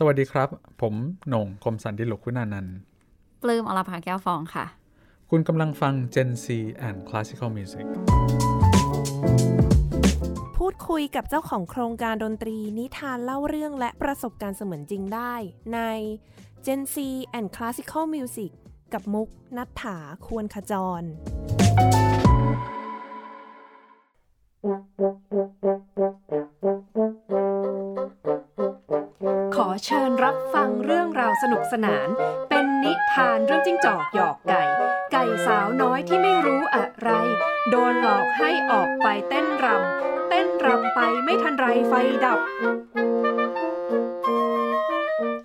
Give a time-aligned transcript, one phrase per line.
[0.00, 0.48] สวัสดีครับ
[0.82, 0.94] ผม
[1.28, 2.76] โหน่งคมสันดิลกคุณานันท์
[3.42, 4.66] ปลื้มอรภาแก้วฟองค่ะ
[5.30, 6.46] คุณกำลังฟัง Gen C
[6.86, 7.86] and Classical Music
[10.56, 15.34] พูดคุยกับเจ้าของโครงการดนตรีนิทานเล่าเรื่องและประสบการณ์เสมือนจริงได้
[15.74, 15.80] ใน
[16.66, 16.96] Gen C
[17.38, 18.50] and Classical Music
[18.92, 21.02] กับมุกนัฐถาควรขจร
[29.56, 32.08] ขอเชิญรับฟังเรื่องราวสนุกสนาน
[32.48, 34.62] เป็นนิทานเรื่องจิ้งจอกหยอกไก่
[35.12, 37.10] ไก่สาวน้อยที่ไม่รู้อะไร
[37.70, 41.92] โดนหลอกให้ออกไปเต้นรำเต้นรำไปไม่ทันไรไฟ
[42.24, 42.40] ดับ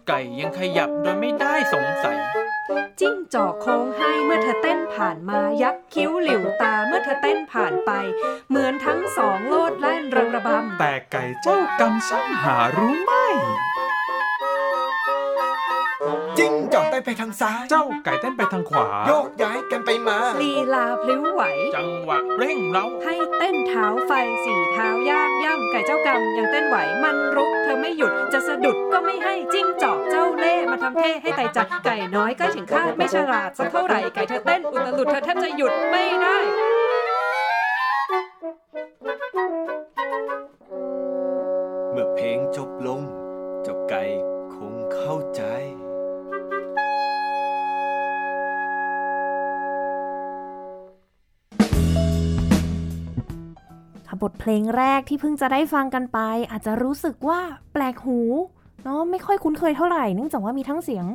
[0.07, 2.17] ไก่ยังขยับโดยไม่ได้สงสัย
[2.99, 7.91] จิ้งจอกโค้งให้เมื่อเธอเต้นผ่านมายักคิ้วหลิวตาเมื่อเธอเต้นผ่านไป
[8.49, 13.13] เหมือนทั้งสองโลดแล่นระระบำแต่ไก่เจ้ากำช่างหารู้ไหม
[16.91, 21.41] เต้นไปทางซ้าย เจ้าไก่เต้นไปทางขวา โยกย้ายกันไปมาลีลาพลิ้วไหว
[21.75, 24.11] จังหวะเร่งเร้า ให้เต้นเท้าไฟ
[24.45, 36.37] สี่เท้าย่างย่ำไก่เจ้ากำยังเต้นไหวมันรุกเธอไม่หยุดจะสะดุดก็ไม่ให้จิ้งจอกเจ้าเล่ห์มาทำเท่ให้ไตจัดไก่น้อยใกล้ถึงคาดไม่ฉลาดสักเท่าไหร่ไก่เธอเต้นอุตลุดเธอแทบจะหยุดไม่ได้
[41.91, 43.01] เมื่อเพลงจบลง
[43.63, 44.03] เจ้าไก่
[44.55, 45.43] คงเข้าใจ
[54.21, 56.19] บทเพลงแรกที่เพิ่งจะได้ฟังกันไป
[56.51, 57.39] อาจจะรู้สึกว่า
[57.73, 58.19] แปลกหู
[58.83, 61.05] เนาะไม่ค่อยคุ้นเคยเท่าไหร่เนื่องจากว่ามีทั้งเสียง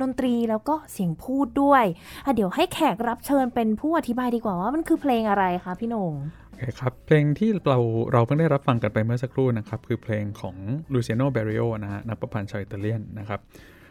[0.00, 1.84] ดนตรีแล้วก็เสียงพูดด้วย
[2.24, 6.14] อะเดี๋ยวให้แขกรับเชิญเป็นผู้อธิบายดีกว่าว่ามันคือเพลงอะไรคะพี่โหนง
[6.48, 7.78] โอเคครับ เพลงที่เรา
[8.12, 10.56] เราเพิ่งได้รับฟังกันไปเมื่อสักครู่นะครับ คือเพลงของ
[10.92, 13.40] ลูเซียโนเบริโอนะฮะนักประพันธ์ชาวอิตาเลียนนะครับ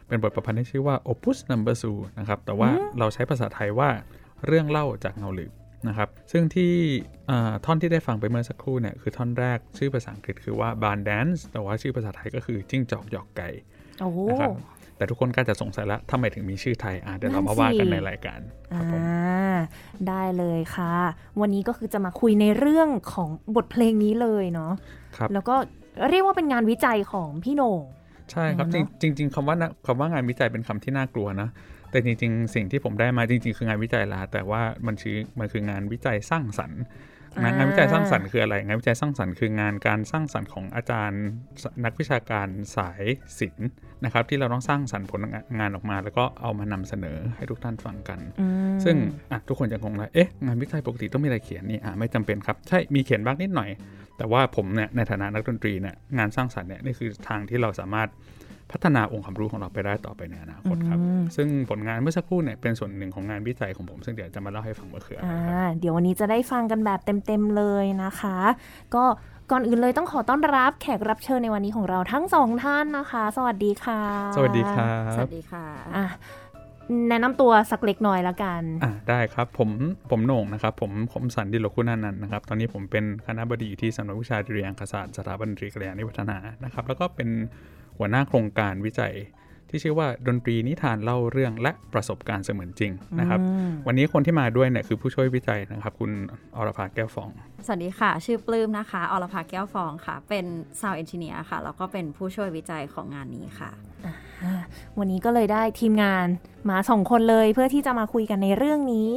[0.07, 2.69] เป็นบทประพันธ์ที่ชื่อว่า Opus Number 2นะครับ แต่ว่า
[2.99, 3.89] เราใช้ภาษาไทยว่า
[4.47, 5.51] เรื่องเล่าจากเงาหลืบ
[5.87, 6.73] นะครับ ซึ่งที่
[7.29, 13.49] อ่าท่อนที่ได้ฟังไปเมื่อสักครู่เนี่ยคือท่อนแรกชื่อภาษาอังกฤษคือว่า Barn Dance แต่ว่าชื่อภาษาไทยก็คือจิ้งจอกหยอกไก่
[14.01, 14.51] โอ้โหนะครับ
[14.97, 18.39] แต่ทุกคนก็จะสงสัยแล้วทำไมถึงมีชื่อไทยอะเดี๋ยวเรามาว่ากันในรายการ
[18.73, 19.07] คอ่รับผมา
[20.07, 20.93] ได้เลยค่ะ
[21.41, 24.73] วันนี้ก็คือจะมาคุยในเรื่องของบทเพลงนี้เลยเนาะ
[25.17, 25.55] ครับแล้วก็
[26.09, 27.81] เรียกว่าเป็นงานวิจัยของพี่โหน่ง
[28.31, 31.49] ใช่ครับเนจอะริงจริงๆคำว่านะคำว่างานวิจัยเป็นคำที่น่ากลัวนะ
[31.93, 36.81] แต่จริง ๆ สิ่งที่ผมได้มาจริง ๆ คืองานวิจัยละแต่ว่ามันชื่อมันคืองานวิจัยสร้างสรรค์
[37.41, 41.23] งานงานวิจัยสร้างสรรค์คืออะไรงานวิจัยสร้างสรรค์คืองานการสร้างสรรค์ของอาจารย์
[41.85, 43.03] นักวิชาการสาย
[43.39, 43.67] ศิลป์
[44.03, 45.21] นะครับ ที่เราต้องสร้างสรรค์ผล
[45.59, 48.95] งานออกมา แล้วก็เอามานำเสนอให้ทุกท่านฟังกันอืมซึ่ง
[49.31, 53.69] อะทุกคนจะงงเลยเอ๊ะงานวิจัยปกติต้องมีอะไรเขียนนี่อะไม่จำเป็นครับ ใช่มีเขียนบ้างนิดหน่อย
[54.17, 58.09] แต่ว่าผมเนี่ยในฐานะนักดนตรีเนี่ยงานสร้างสรรค์เนี่ยนี่คือทางที่เราสามารถ
[58.71, 68.37] พัฒนาองค์ความรู้ของเราไปได้ต่อไปในอนาคตครับอืมซึ่งผลงานเมื่อสักครู่เนี่ยเป็นส่วนหนึ่งของงานวิจัยของผมซึ่งเดี๋ยวจะมาเล่าให้ฟังว่าคืออะไรอ่าครับเดี๋ยววันนี้จะได้ฟังกันแบบเต็มๆเลยนะคะ
[68.95, 69.03] ก็
[69.51, 74.01] ก่อนอื่นเลยต้องขอต้อนรับแขกรับเชิญในวันนี้ของเราทั้งสองท่านนะคะ สวัสดีค่ะ
[74.35, 75.65] สวัสดีครัสบวัสดีค่ะ
[75.97, 76.07] อะ
[77.09, 79.69] แนะนำตัวสักเล็กน้อยละกัน อะได้ครับ ผม
[80.11, 87.29] ผมโหน่งนะครับ ผมคมสันดิโลคุณานันท์นะครับ ตอนนี้ผมเป็นคณะบดีที่สำนักวิชาดุริยางคศาสตร์สถาบันดนตรีกระยาณิวัฒนานะครับ แล้วก็เป็น
[87.97, 89.13] หัวหน้าโครงการวิจัย
[89.69, 96.11] ที่ชื่อว่าดนตรีนิทานเล่าเรื่องและประสบการณ์เสมือนจริงนะครับอืมวันนี้คนที่มาด้วยเนี่ยคือผู้ช่วยวิจัยนะครับ คุณ
[96.55, 97.29] อรภาแก้วฟอง
[97.65, 100.45] สวัสดีค่ะ ชื่อปลื้มนะคะ อรภาแก้วฟองค่ะ เป็น
[100.79, 103.71] sound engineer ค่ะแล้วก็เป็นผู้ช่วยวิจัยของงานนี้ค่ะ
[104.05, 104.61] อ่า
[104.99, 106.27] วันนี้ก็เลยได้ทีมงาน
[106.69, 109.13] มาสองคนเลยเพื่อที่จะมาคุยกันในเรื่องนี้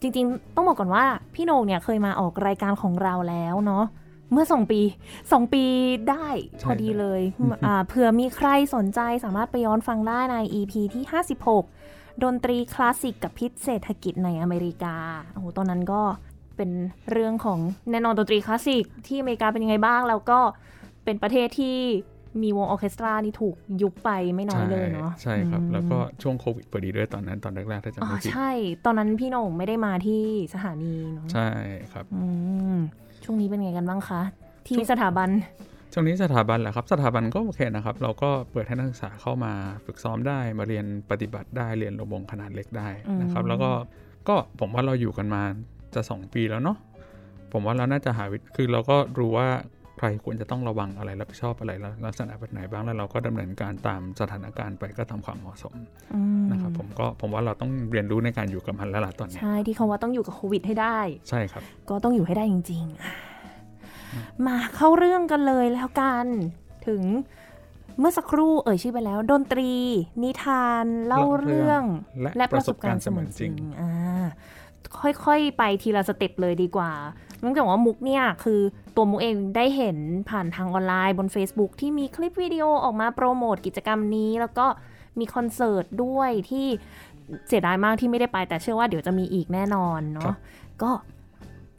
[0.00, 1.04] จริงๆ ต้องบอกก่อนว่า
[1.34, 3.84] พี่โหน่งเนี่ยเคยมาออกรายการของเราแล้วเนาะ
[4.32, 4.80] เมื่อสองปี
[5.32, 5.64] สองปี
[6.10, 6.26] ได้
[6.60, 7.20] ใช่พอดีเลย
[7.66, 11.04] อ่าเผื่อมีใครสนใจสามารถไปย้อนฟังได้ใน EP ที่
[11.62, 14.96] 56 ดนตรีคลาสสิกกับพิษเศรษฐกิจในอเมริกา
[15.32, 16.02] โอ้โหตอนนั้นก็
[16.56, 16.70] เป็น
[17.10, 17.58] เรื่องของ
[17.90, 20.40] แน่นอนดนตรีคลาสสิกที่อเมริกาเป็นยังไงบ้าง แล้วก็
[21.04, 21.78] เป็นประเทศที่
[22.42, 28.50] มีวงออร์เคสตรานี่ถูกยุบไปไม่น้อยเลยเนาะใช่ครับอืมแล้วก็ช่วงโควิดพอดีด้วยตอนนั้นตอนแรกๆถ้าจำอ๋อไม่ผิดใช่
[28.84, 30.22] ตอนนั้นพี่โหน่งไม่ได้มาที่
[30.54, 31.48] สถานีเนาะใช่
[31.92, 32.24] ครับอื
[32.76, 32.78] ม
[33.30, 34.20] ช่วงนี้เป็นไงกันบ้างคะ
[34.66, 35.28] ที่สถาบัน
[35.92, 39.52] ช่วงนี้สถาบันแหละครับ สถาบันก็โอเคนะครับ เราก็เปิดให้นักศึกษาเข้ามา
[39.84, 42.88] ฝึกซ้อมได้มาเรียนปฏิบัติได้เรียนรวมวงขนาดเล็กได้
[43.20, 43.70] นะครับอืมแล้วก็
[44.28, 45.42] ก็ผมว่าเราอยู่กันมา
[45.94, 46.76] จะสองปีแล้วเนาะ
[47.52, 49.48] ผมว่าเราน่าจะหาวิธีคือเราก็รู้ว่า
[50.00, 51.72] ใครควรจะต้องระวังอะไรรับผิดชอบอะไร
[52.04, 55.74] ลักษณะแบบไหนบ้างแล้วเราก็ดำเนินการตามสถานการณ์ไปก็ทำความเหมาะสม
[56.14, 60.98] อืมนะครับผมก็ผมว่าเราต้องเรียนรู้ในการอยู่กับมันแล้วล่ะตอนนี้ใช่ที่เขาว่าต้องอยู่กับโควิดให้ได้
[61.28, 63.14] ใช่ครับ ก็ต้องอยู่ให้ได้จริงๆอะ
[64.46, 66.26] มาเข้าเรื่องกันเลยแล้วกัน
[66.86, 67.02] ถึง
[67.98, 69.70] เมื่อสักครู่เอ่ยชื่อไปแล้ว ดนตรี
[70.22, 71.82] นิทาน เล่าเรื่อง
[72.36, 74.24] และประสบการณ์เสมือนจริงอ่า
[75.00, 76.92] ค่อยๆ ไปทีละ step เลยดีกว่า
[77.40, 78.60] เนื่องจากว่ามุกเนี่ยคือ
[78.96, 79.98] ตัวมุกเองได้เห็น
[80.30, 84.66] ผ่านทางออนไลน์บน Facebook ที่มีคลิปวิดีโอออกมาโปรโมทกิจกรรมนี้ แล้วก็
[85.18, 86.66] มีคอนเสิร์ตด้วยที่
[87.48, 90.36] เสียดายมากที่ไม่ได้ไป แต่เชื่อว่าเดี๋ยวจะมีอีกแน่นอนครับเนาะ
[90.82, 90.90] ก็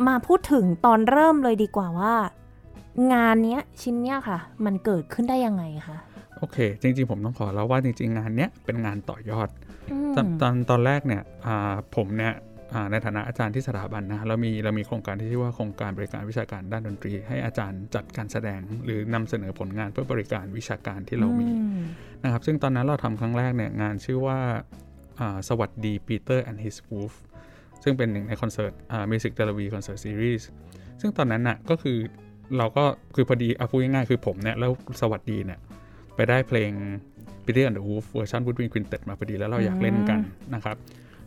[0.08, 2.16] มาพูดถึงตอนเริ่มเลยดีกว่าว่า
[3.14, 5.98] งานเนี้ยชิ้นเนี้ยค่ะ มันเกิดขึ้นได้ยังไงคะ
[6.38, 9.50] โอเค จริง ๆ ผมต้องขอแล้วว่าจริง ๆ งานเนี้ยเป็นงานต่อยอด
[9.92, 12.51] อืมตอนตอนตอนแรกเนี่ยอ่าผมเนี่ยอ่า
[12.92, 21.82] ในฐานะอาจารย์ที่สถาบันนะเรามีเรามีโครงการที่ชื่อว่าโครงการบริการวิชาการด้านดนตรี ให้อาจารย์จัดการแสดงหรือนำเสนอผลงานเพื่อบริการวิชาการที่เรามีอืม
[22.24, 24.40] นะครับซึ่งตอนนั้นเราทำครั้งแรกเนี่ยงานชื่อว่า
[25.20, 27.14] อ่าสวัสดีปีเตอร์ and his wolf
[27.84, 28.74] ซึ่งเป็นหนึ่งในคอนเสิร์ต
[29.12, 30.48] Music Delivery Concert Series
[31.02, 31.98] ซึ่งตอนนั้นน่ะก็คือ
[32.58, 32.86] เราก็
[33.16, 34.72] คือพอดีเอาพูดง่ายๆคือผมเนี่ย แล้ว
[35.02, 35.60] สวัสดีเนี่ย
[36.16, 36.72] ไปได้เพลง
[37.46, 40.20] Peter and the Wolf เวอร์ชัน Woodwind Quintet มาพอดีแล้วเราอยากเล่นกัน
[40.56, 40.78] นะครับ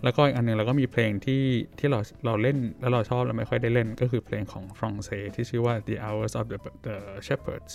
[0.05, 1.45] แล้วก็อีกอันหนึงเราก็มีเพลงที่
[1.79, 6.97] ที่เราเราเล่นแล้วเราชอบแล้วไม่ค่อยได้เล่นก็คือเพลงของฟรองเซที่ชื่อว่า The Hours of the, the
[7.27, 7.73] Shepherds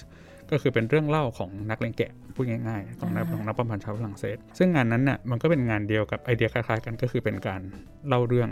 [0.51, 7.61] ก็คือเป็นเรื่องเล่าของนักเลงแกะพูดง่ายๆของนักของนักประพันธ์ชาวฝรั่งเศส ซึ่งงานนั้นน่ะมันก็เป็นงานเดียวกับไอเดียคล้ายๆกันก็คือเป็นการ
[8.07, 8.49] เล่าเรื่อง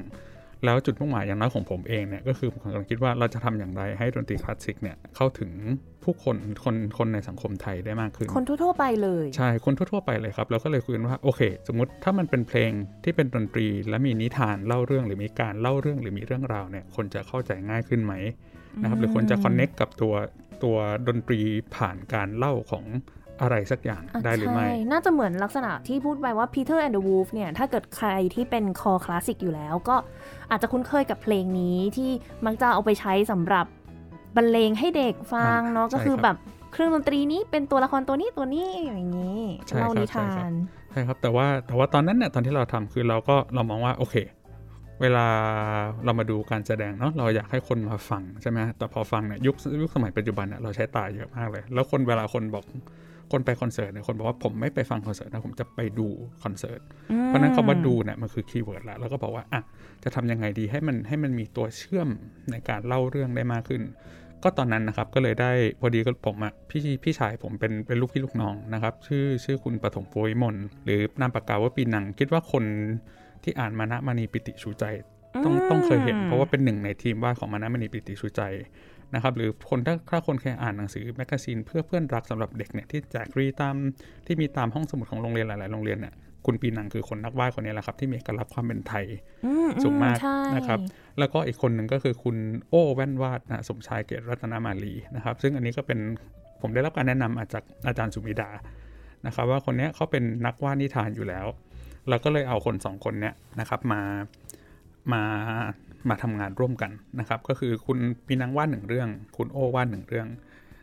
[0.66, 5.52] แล้วจุดมุ่งหมายอย่างน้อยของผมเองเนี่ยก็คือผมกำลังคิดว่าเราจะทำอย่างไรให้ดนตรีคลาสสิกเนี่ยเข้าถึง
[6.04, 12.72] ผู้คนคนคนในสังคมไทยได้มากขึ้น คนทั่วๆไปเลย ใช่ คนทั่วๆไปเลยครับเราก็เลยคุยกันว่าโอเค สมมติถ้ามันเป็นเพลง
[13.04, 18.14] ที่เป็นดนตรี และมีนิทานเล่าเรื่องหรือมีการเล่าเรื่องหรือมีเรื่องราวเนี่ยคนจะเข้าใจง่ายขึ้นไหม
[18.82, 20.14] นะครับหรือคนจะคอนเน็กกับตัว
[20.64, 20.78] ตัว
[21.08, 21.40] ดนตรี
[21.76, 22.86] ผ่านการเล่าของ
[23.42, 29.96] อะไรสักอย่างอะได้หรือไม่ใช่น่าจะเหมือนลักษณะที่พูดไปว่า Peter and the Wolf เนี่ย ถ้าเกิดใครที่เป็นคอคลาสสิกอยู่แล้ว ก็
[30.52, 32.12] อาจจะคุ้นเคยกับเพลงนี้ที่
[32.46, 33.66] มักจะเอาไปใช้สำหรับ
[34.36, 36.38] บรรเลงให้เด็กฟังเนาะใช่ก็คือครับแบบ
[36.74, 40.54] เครื่องดนตรีนี้เป็นตัวละครตัวนี้ตัวนี้อย่างนี้ใช่เล่าครับนิใช่ทาครับน
[40.92, 44.16] ใช่ครับแต่ว่าแต่ว่าตอนนั้นเนี่ยตอนที่เราทำคือเราก็เรามองว่าโอเค
[45.02, 45.28] เวลา
[46.06, 52.64] เรามาดูการแสดงเนาะเราอยากให้คนมาฟังใช่ไหมแต่พอฟังเนี่ยยุคยุคสมัยปัจจุบันเนี่ยเราใช้ตาเยอะมากเลย แล้วคนเวลาคนบอก
[53.32, 56.08] คนไปคอนเสิร์ตเนี่ยคนบอกว่าผมไม่ไปฟังคอนเสิร์ตนะผมจะไปดู
[56.44, 56.82] คอนเสิร์ต
[57.26, 59.62] เพราะฉะนั้นคำว่าดูเนี่ยมันคือ keyword แล้วแล้วก็บอกว่าอะ
[60.04, 62.10] จะทำยังไงดีให้มันให้มันมีตัวเชื่อม
[62.52, 63.82] ในการเล่าเรื่องได้มากขึ้น
[64.44, 72.64] ก็ตอนนั้นนะครับก็เลยได้พอดีก็ผมอะพี่พี่ชายผมเป็นเป็นลูกพี่ลูกน้องนะครับ ชื่อชื่อคุณปฐมโพยมนหรือนามปากกาว่าปีนังคิดว่าคน
[73.44, 74.84] ที่อ่านมานะมณีปิติชูใจ
[75.44, 78.42] ต้องอืมต้องเคยเห็น เพราะว่าเป็นหนึ่งในทีมวาดของมานะมณีปิติชูใจ
[79.16, 83.76] นะครับหรือคนถ้าถ้าคนเคยอ่านหนังสือ magazine เพื่อเพื่อนรักสำหรับเด็กเนี่ยที่แจกฟรีตาม
[84.26, 86.14] ที่มีตามห้องสมุดของโรงเรียนหลาย ๆ โรงเรียนเนี่ย
[86.46, 89.06] คุณปีนังคือคนนักวาดคนนี้แหละครับ ที่มีเอกลักษณ์ความเป็นไทย
[89.46, 90.80] อืมสูงมากใช่นะครับ
[91.20, 92.36] แล้วก็อีกคนหนึ่งก็คือคุณ
[92.70, 96.00] โอ้แว่นวาดนะสมชายเกตรัตนามาลีนะครับ ซึ่งอันนี้ก็เป็น
[96.62, 98.50] ผมได้รับการแนะนำมาจากอาจารย์สุมิดา
[99.26, 101.46] นะครับ ว่าคนเนี้ยเขาเป็นนักวาดนิทานอยู่แล้ว
[102.10, 104.02] เราก็เลยเอาคนสองคนเนี้ยนะครับมา
[105.14, 105.24] มา
[106.10, 107.98] มาทำงานร่วมกันนะครับ ก็คือคุณ
[108.28, 110.28] ปีนังวาดหนึ่งเรื่อง คุณโอ้วาดหนึ่งเรื่อง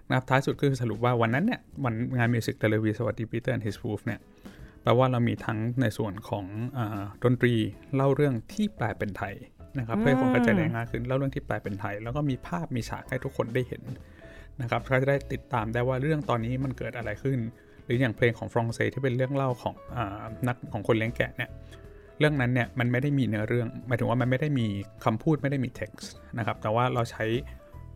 [0.09, 4.21] นะครับท้ายสุดก็คือสรุปว่าวันนั้นเนี่ยวันงานมิวสิกเทเลวีสวัสดีปีเตอร์ and his wolf เนี่ย
[4.83, 6.45] แปลว่าเรามีทั้งในส่วนของ
[6.79, 7.55] อาดนตรี
[7.95, 9.35] เล่าเรื่องที่แปลเป็นไทย
[9.79, 13.83] นะครับเพื่อให้คนเข้าใจได้ง่ายขึ้นเล่าเรื่องที่แปลเป็นไทย แล้วก็มีภาพมีฉากให้ทุกคนได้เห็น
[14.61, 17.39] นะครับเขาจะได้ติดตามได้ว่าเรื่องตอนนี้มันเกิดอะไรขึ้น
[17.85, 21.51] หรืออย่างเพลงของ Françaix ที่เป็นเรื่องเล่าของอ่ารักของคนเลี้ยงแกะเนี่ย
[22.19, 24.67] เรื่องนั้นเนี่ยมันไม่ได้มีเนื้อเรื่องหมายถึงว่ามันไม่ได้มี
[25.05, 26.07] คำพูดไม่ได้มี text
[26.39, 27.25] นะครับแต่ว่าเราใช้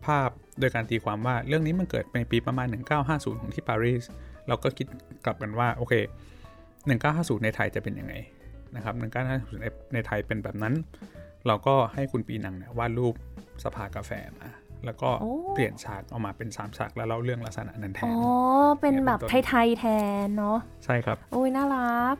[0.05, 2.67] ภาพโดยการตีความว่าเรื่องนี้มันเกิดในปีประมาณ
[3.03, 4.03] 1950 ของที่ปารีส
[4.47, 4.87] เราก็คิด
[5.25, 5.93] กลับกันว่าโอเค
[6.69, 8.13] 1950 ในไทยจะเป็นยังไง
[8.75, 10.73] นะครับ1950ในในไทยเป็นแบบนั้น
[11.47, 13.15] เราก็ให้คุณปีนังเนี่ยวาดรูป
[13.63, 14.49] สภากาแฟมา
[14.85, 18.35] แล้วก็โอ้เปลี่ยนฉากออกมาเป็น3ฉากแล้วเล่าเรื่องลักษณะนั้นแทอ๋นอ
[18.81, 19.85] เป็นแบบเนี่ยเป็นต้นไทย ๆ แท
[20.25, 22.15] นเนาะ ใช่ครับ โอ้ยน่ารัก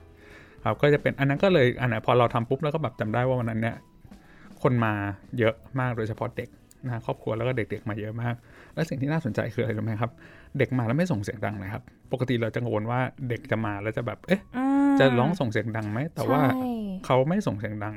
[0.64, 3.76] ครับก็จะเป็นอันนั้นก็เลยอันนั้นพอเราทำปุ๊บแล้วก็แบบจำได้ว่าวันนั้นเนี่ย
[4.62, 4.94] คนมา
[5.40, 6.50] เยอะมากโดยเฉพาะเด็ก
[6.86, 8.36] นะครอบครัวแล้วก็เด็กๆมาเยอะมาก
[8.74, 10.12] และสิ่งที่น่าสนใจคืออะไรรู้ไหมครับ
[10.58, 13.00] เด็กมาแล้วไม่ส่งเสียงดังเลยครับ ปกติเราจะกังวลว่า
[13.30, 16.70] เด็กจะมาแล้วจะแบบเอ๊ะอืมจะร้องส่งเสียงดังไหมแต่ว่าใช่
[17.06, 17.96] เขาไม่ส่งเสียงดัง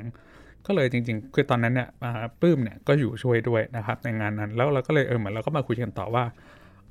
[0.65, 6.23] ก็เลยจริง ๆ คือตอนนั้นเนี่ยอ่าปื้มเนี่ยก็อยู่ช่วยด้วยนะครับในงานนั้นแล้วเราก็เลยเออเหมือนเราก็มาคุยกันต่อว่า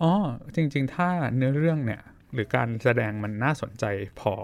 [0.02, 0.12] อ๋อ
[0.56, 2.00] จริง ๆ ถ้าเนื้อเรื่องเนี่ย
[2.34, 3.84] หรือการแสดงมันน่าสนใจ
[4.20, 4.34] พอ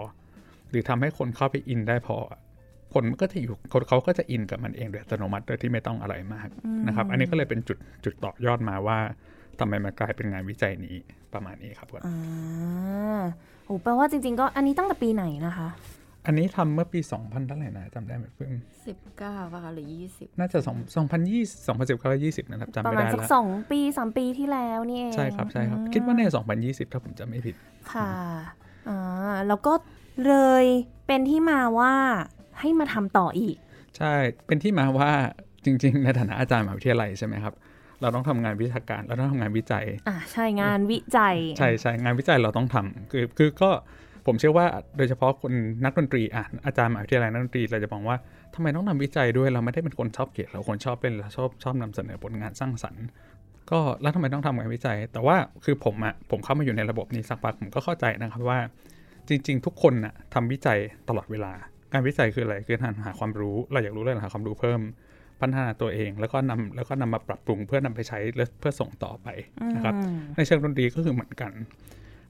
[0.71, 2.17] หรือทำให้คนเข้าไปอินได้พอ
[2.95, 6.49] คนมันก็จะอยู่คนเขาก็จะอินกับมันเองโดยอัตโนมัติโดยที่ไม่ต้องอะไรมาก
[6.87, 8.99] นะครับ อันนี้ก็เลยเป็นจุดจุดต่อยอดมาว่า
[9.59, 10.97] ทำไมมันกลายเป็นงานวิจัยนี้
[11.35, 13.21] ประมาณนี้ครับผมอ่า
[13.67, 15.69] โอ้แปลว่าจริง ๆ ก็อันนี้ตั้งแต่ปีไหนนะคะ
[16.27, 18.51] อันนี้ทำเมื่อปี 2000เท่าไหร่นะจำได้ไหมเพิ่ง
[18.87, 26.23] สิบเก้าป่ะคะหรือยี่สิบน่าจะ2 2020 2019 20นะครับจำประไม่มาณได้สักแล้วสองปีสามปีที่แล้วนี่เอง ใช่ครับใช่ครับอืมคิดว่าใน
[26.59, 27.55] 2020 ถ้าผมจำไม่ผิด
[27.93, 28.11] ค่ะ
[28.89, 29.73] อ่าแล้วก็
[30.27, 30.65] เลย
[31.07, 31.95] เป็นที่มาว่า
[32.61, 33.57] ให้มาทำต่ออีก
[33.97, 34.15] ใช่
[34.47, 35.11] เป็นที่มาว่า
[35.65, 37.55] จริง ๆ ในฐานะอาจารย์มหาวิทยาลัยใช่ไหมครับ
[38.01, 43.71] เราต้องทำงานวิชาการ เราต้องทำงานวิจัย อ่าใช่งานวิจัย ใช่ใช่งานวิจัยเราต้องทำคือคือก็
[44.27, 45.53] ผมเชื่อว่าโดยเฉพาะคน
[45.85, 48.17] นักดนตรีอะอาจารย์มหาวิทยาลัยนักดนตรีเราจะมองว่า
[48.55, 53.05] ทำไมต้องทำวิจัยด้วยเราไม่ได้เป็นคนชอบเขียนเราคนชอบเป็นเราชอบชอบนำเสนอผลงานสร้างสรรค์
[53.71, 58.59] ก็แล้วทำไมต้องทำงานวิจัย แต่ว่าคือผมอะผมเข้ามาอยู่ในระบบนี้สักพักผมก็เข้าใจนะครับว่า
[59.29, 61.53] จริง ๆ ทุกคนน่ะทำวิจัยตลอดเวลา
[61.93, 64.81] การวิจัยคืออะไรคือการหาความรู้ เราอยากรู้เรื่องหาความรู้เพิ่ม
[65.41, 69.29] พัฒนาตัวเอง แล้วก็นำแล้วก็นำมาปรับปรุงเพื่อนำไปใช้และเพื่อส่งต่อไป
[69.77, 71.53] นะครับอืมในเชิงดนตรีก็คือเหมือนกัน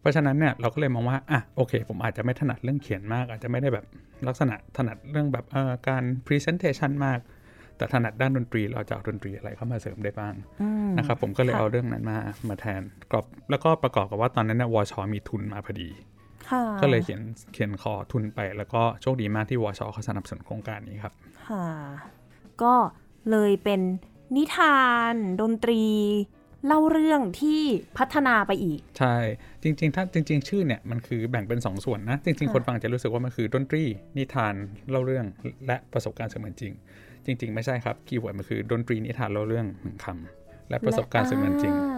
[0.00, 3.84] เพราะฉะนั้นเนี่ยเราก็เลยมองว่าอะโอเค ผมอาจจะไม่ถนัดเรื่องเขียนมาก อาจจะไม่ได้แบบ
[4.26, 7.18] ลักษณะถนัดเรื่องแบบเอ่อการ presentation มาก
[7.76, 16.17] แต่ถนัดด้านดนตรีเราจะเอาดนตรีอะไรเข้ามาเสริมได้บ้างอืมนะครับผมก็เลยค่ะเอาเรื่องนั้นมามาแทนกรอบแล้วก็ประกอบกับว่าตอนนั้นเนี่ยวชมีทุนมาพอดีค่ะ
[16.82, 21.14] ก็เลยเขียนเขียนขอทุนไป แล้วก็โชคดีมากที่วชเขาสนับสนุนโครงการนี้ครับ
[21.48, 21.66] ค่ะ
[22.62, 22.74] ก็
[23.30, 23.80] เลยเป็น
[24.36, 24.80] นิทา
[25.12, 25.82] น ดนตรี
[26.66, 27.60] เล่าเรื่องที่
[27.98, 29.16] พัฒนาไปอีก ใช่
[29.62, 33.82] จริง ๆ ถ้าจริง ๆ ชื่อเนี่ยมันคือแบ่งเป็น 2 ส่วนนะ จริง ๆ คนฟังจะรู้สึกว่ามันคือดนตรี
[34.18, 34.54] นิทาน
[34.90, 35.26] เล่าเรื่อง
[35.66, 36.72] และประสบการณ์เสมือนจริง
[37.26, 41.97] จริง ๆ ไม่ใช่ครับ keyword มันคือดนตรีนิทานเล่าเรื่องหนึ่งคำและประสบการณ์เสมือนจริงอ่าอ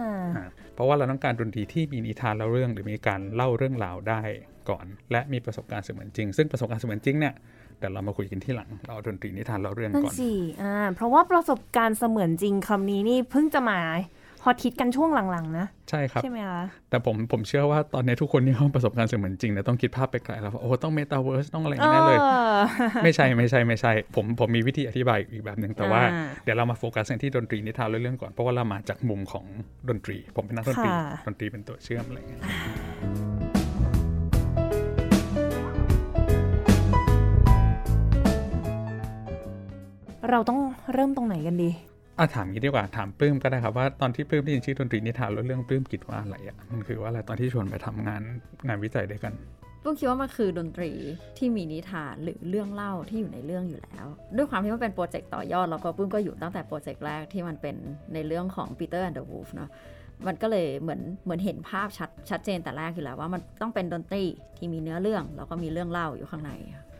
[0.73, 4.21] เพราะว่าเราต้องการดนตรีที่มีนิทานเล่าเรื่องหรือมีการเล่าเรื่องราวได้
[4.69, 7.33] ก่อน และมีประสบการณ์เสมือนจริง ซึ่งประสบการณ์เสมือนจริงเนี่ย
[7.79, 13.79] เดี๋ยวเรามาคุยกันทีหลัง เราเอาดนตรีนิทานเล่าเรื่องนั่นก่อนอ่าเพราะว่าประสบการณ์เสมือนจริงคำนี้นี่เพิ่งจะมา
[14.43, 22.57] ฮอตฮิตกันช่วงหลังๆนะ ใช่ครับ ใช่ไหมคะแต่ผมผมเชื่อว่าตอนนี้ทุกคนที่เขาประสบการณ์เสมือนจริงเนี่ยต้องคิดภาพไปไกลแล้วว่าโอ้ต้องเมตาเวิร์สต้องอะไรอย่างนี้แน่เลยอ๋อ
[23.03, 29.45] ไม่ใช่ไม่ใช่ไม่ใช่ ผมผมมีวิธีอธิบายอีกแบบหนึ่งแต่ว่าอ่าเดี๋ยวเรามาโฟกัสกันที่ดนตรีนิทานเล่าเรื่องก่อนเพราะว่าเรามาจากมุมของ
[29.89, 32.41] ดนตรี ผมเป็นนักดนตรีค่ะดนตรีเป็นตัวเชื่อมอะไรอย่างเงี้ย
[40.29, 40.59] เราต้อง
[40.93, 41.71] เริ่มตรงไหนกันดี
[42.19, 48.21] อะถามงี้ดีกว่าถามปลื้มก็ได้ครับว่าตอนที่ปลื้มได้ยินชื่อดนตรีนิทานแล้วเรื่องปลื้มคิดว่าอะไรอะมันคือว่าอะไรตอนที่ชวนไปทำงาน
[48.67, 49.33] งานวิจัยด้วยกัน
[49.83, 50.91] ปุ้มคิดว่ามันคือดนตรี
[51.37, 57.75] ที่มีนิทานหรือเรื่องเล่าที่อยู่ในเรื่องอยู่แล้ว ด้วยความที่มันเป็นโปรเจกต์ต่อยอดแล้วก็ปุ้มก็อยู่ตั้งแต่โปรเจกต์แรกที่มันเป็น
[58.13, 59.69] ในเรื่องของ Peter and the Wolf เนาะ
[60.27, 64.23] มันก็เลยเหมือนเหมือนเห็นภาพชัดชัดเจนแต่แรกอยู่แล้วว่ามันต้องเป็นดนตรี
[64.57, 66.51] ที่มีเนื้อเรื่องแล้วก็มีเรื่องเล่าอยู่ข้างใน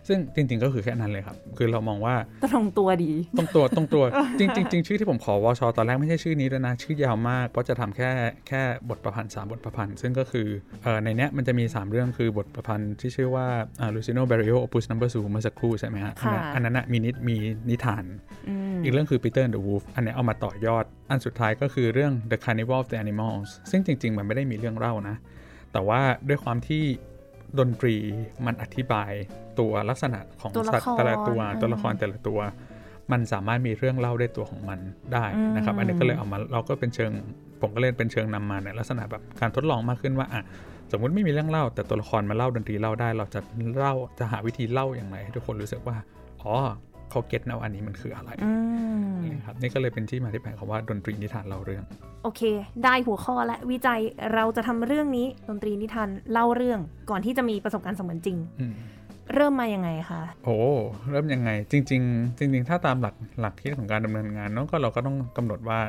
[0.07, 2.15] ซึ่งจริงๆก็คือแค่นั้นเลยครับ คือเรามองว่า
[2.53, 4.03] ตรงตัวดีตรงตัวตรงตัว
[4.39, 8.09] จริงจริงจริงชื่อที่ผมขอวชตอนแรกไม่ใช่ชื่อนี้ด้วยนะ ชื่อยาวมากเพราะจะทำแค่
[8.47, 10.47] แค่บทประพันธ์สามบทประพันธ์ ซึ่งก็คือ
[10.83, 13.47] เอ่อในเนี้ยมันจะมี 3 เรื่องคือบทประพันธ์ที่ชื่อว่า
[13.79, 17.35] อ่า Lucino Barrio Opus Number 2เมื่อสักครู่ใช่ไหมฮะอันนั้นค่ะอันนั้นนะมีนิมี
[17.69, 18.03] นิทาน
[18.47, 25.15] อืมอีกเรื่องคือ Peter and the Wolf อันเนี้ยเอามาต่อยอด อันสุดท้ายก็คือเรื่อง The Carnival of the Animals ซึ่งจริง ๆ มันไม่ได้มีเรื่องเล่านะ
[25.73, 26.83] แต่ว่าด้วยความที่
[27.59, 27.95] ดนตรี
[28.45, 29.11] มันอธิบาย
[29.59, 32.39] ตัวลักษณะของตัวละสัตว์แต่ละตัวครตัวละครแต่ละตัว
[33.11, 34.79] มันสามารถมีเรื่องเล่าได้ตัวของมัน
[35.13, 37.11] ได้นะครับอืมอันนี้ก็เลยเอามาเราก็เป็นเชิง
[37.61, 40.43] ผมก็เล่นเป็นเชิงนำมาในลักษณะแบบการทดลองมากขึ้นว่าอะ
[40.91, 43.39] สมมุติไม่มีเรื่องเล่า แต่ตัวละครมาเล่าดนตรีเล่าได้ เราจะ
[43.77, 45.97] เล่าจะหาวิธีเล่าอย่างไรให้ทุกคนรู้สึกว่า
[46.41, 46.53] อ๋อ
[47.11, 48.51] เขาเก็ตนะว่าอันนี้มันคืออะไรอื
[49.13, 51.83] มนะครับนี่ก็เลยเป็นที่มาที่ไปของว่าดนตรีนิทานเล่าเรื่อง
[52.23, 52.41] โอเค
[52.83, 54.01] ได้หัวข้อและวิจัย
[54.33, 58.73] เราจะทำเรื่องนี้ดนตรีนิทานเล่าเรื่องก่อนที่จะมีประสบการณ์เสมือนจริงอืม
[59.33, 60.57] เริ่มมายังไงคะโอ้
[61.11, 65.79] เริ่มยังไงจริง ๆ จริง ๆ ถ้าตามหลักหลักคิดของการดำเนินงานเนาะก็เราก็ต้องกำหนดว่า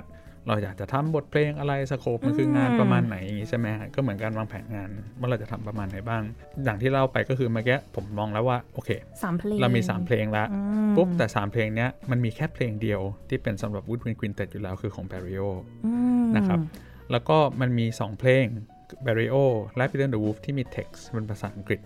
[0.49, 6.22] เราอยากจะทำบทเพลงอะไรสโคปมันคืองานประมาณไหนอย่างนี้ใช่ไหมฮะก็เหมือนการวางแผนงานว่าเราจะทำประมาณไหนบ้าง
[6.64, 8.90] อย่างที่เล่าไปก็คือเมื่อกี้ผมมองแล้วว่าโอเค
[9.22, 10.58] สามเพลงเรามี 3 เพลงแล้วอื
[10.88, 15.49] มปุ๊บแต่ 3 เพลงเนี้ยมันมีแค่เพลงเดียวที่เป็นสำหรับ Woodwind Quintet อยู่แล้วคือของ Barrio
[15.87, 16.58] อืมนะครับ
[17.11, 18.44] แล้วก็มันมี 2 เพลง
[19.06, 19.37] Barrio
[19.76, 21.80] และ Peter the Wolf ที่มี text เป็นภาษาอังกฤษ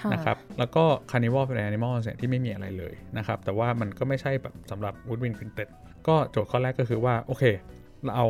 [0.00, 5.68] ค่ะนะครับแล้วก็ Carnival of the Animals เนี่ยที่ไม่มีอะไรเลยนะครับแต่ว่ามันก็ไม่ใช่แบบสำหรับ Woodwind Quintet
[6.06, 7.44] ก็โจทย์ข้อแรกก็คือว่า โอเค
[8.04, 8.26] เราเอา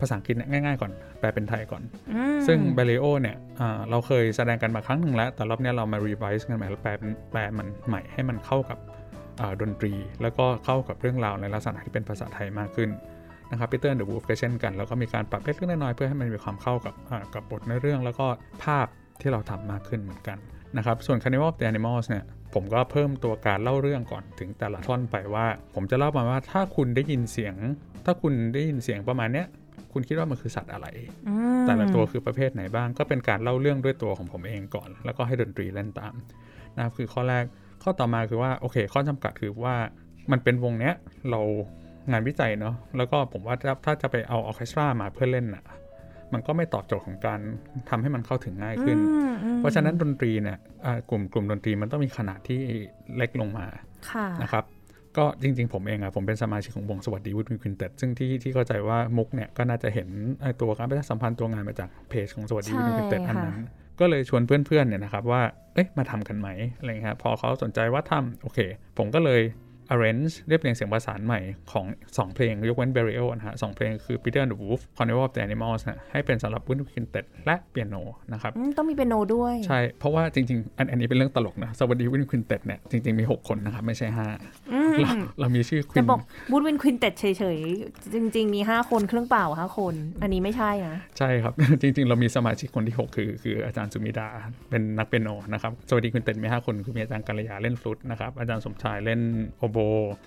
[0.00, 1.82] ภาษาอังกฤษเนี่ยง่ายๆก่อน แปลเป็นไทยก่อน
[2.12, 8.78] อืมซึ่ง b a r r i o เนี่ยอ่าเราเคยแสดงกันมาครั้งหนึ่งแล้ว แต่รอบเนี้ยเรามา revise กันใหม่แล้วแปลเป็นแปลมันใหม่ให้มันเข้ากับ
[9.40, 9.92] อ่าดนตรี
[10.22, 12.90] แล้วก็เข้ากับเรื่องราวในลักษณะที่เป็นภาษาไทยมากขึ้น
[13.50, 18.26] นะครับ Peter and the Wolf ก็เช่นกัน แล้วก็มีการปรับเล็กๆน้อยๆเพื่อให้มันมีความเข้ากับอ่ากับบทในอเรื่องแล้วก็
[18.64, 18.86] ภาพ
[19.20, 20.38] ที่เราทำมากขึ้นเหมือนกัน
[20.76, 22.24] นะครับส่วน Carnival of the Animals เนี่ย
[22.54, 27.54] ผมก็เพิ่มตัวการเล่าเรื่องก่อนถึงแต่ละท่อนไปว่า ผมจะเล่ามาว่าถ้าคุณได้ยินเสียง
[28.04, 29.46] ถ้าคุณได้ยินเสียงประมาณเนี้ย
[29.92, 30.86] คุณคิดว่ามันคือสัตว์อะไร
[31.28, 36.14] อืมแต่ละตัวคือประเภทไหนบ้าง ก็เป็นการเล่าเรื่องด้วยตัวของผมเองก่อน แล้วก็ให้ดนตรีเล่นตาม
[36.76, 37.44] นะครับคือข้อแรก
[37.82, 39.76] ข้อต่อมาคือว่าโอเค ข้อจำกัดคือว่า
[40.30, 40.94] มันเป็นวงเนี้ย
[41.30, 41.40] เรา
[42.10, 45.64] งานวิจัยเนาะแล้วก็ผมว่าถ้าถ้าจะไปเอาออร์เคสตรามาเพื่อเล่นอะ
[46.34, 47.40] มันก็ไม่ตอบโจทย์ของการ
[47.90, 52.60] ทำให้มันเข้าถึงง่ายขึ้นอืมอืมเพราะฉะนั้นดนตรีเนี่ยอ่ากลุ่มกลุ่มดนตรีมันต้องมีขนาดที่
[53.16, 53.66] เล็กลงมา
[54.10, 54.64] ค่ะนะครับ
[55.16, 60.08] ก็จริง ๆ ผมเองอะผมเป็นสมาชิกของวงสวัสดี Woodwind Quintet ซึ่งที่ที่เข้าใจว่ามุกเนี่ยก็น่าจะเห็น
[60.42, 63.58] ไอ้ตัวการประชาสัมพันธ์ตัวงานมาจากเพจของสวัสดี Woodwind Quintet อันนั้น
[64.00, 65.42] ก็เลยชวนเพื่อนๆเนี่ยนะครับว่า
[65.74, 68.58] เอ๊ะมาทำกันไหมอะไรเงี้ยครับพอเขาสนใจว่าทำโอเค
[68.98, 69.40] ผมก็เลย
[69.94, 71.40] arrange เรียบเรียงเสียงประสานใหม่
[71.72, 77.24] ของ 2 เพลงยกเว้น Berger นะฮะสองเพลงคือ Peter and the Wolf Carnival of the Animals นะให้เป็นสำหรับ Woodwind Quintet
[77.46, 77.96] และเปียโน
[78.32, 84.06] นะครับอืมต้องมีเปียโนด้วย ใช่ เพราะว่าจริง ๆ อันอันนี้เป็นเรื่องตลกนะสวัสดี Wind Quintet เนี่ยจริง ๆ มี 6 คนนะครับ ไม่ใช่
[84.72, 87.24] อืม5เราเรามีชื่อควิจะนบอก Woodwind Quintet เฉ
[87.56, 91.52] ยๆ จริง ๆ มี 5 คนเครื่องเปล่า5คน อันนี้ไม่ใช่นะใช่ครับ
[91.82, 94.28] จริง ๆ เรามีสมาชิกคนที่ 6 คือคืออาจารย์สุมิดา
[94.70, 99.20] เป็นนักเปียโนนะครับสวัสดี Quintet มี5คนคือมีอาจารย์กัลยาเล่นฟลุตนะครับอาจารย์สมชายเล่น
[99.58, 99.77] โอโบ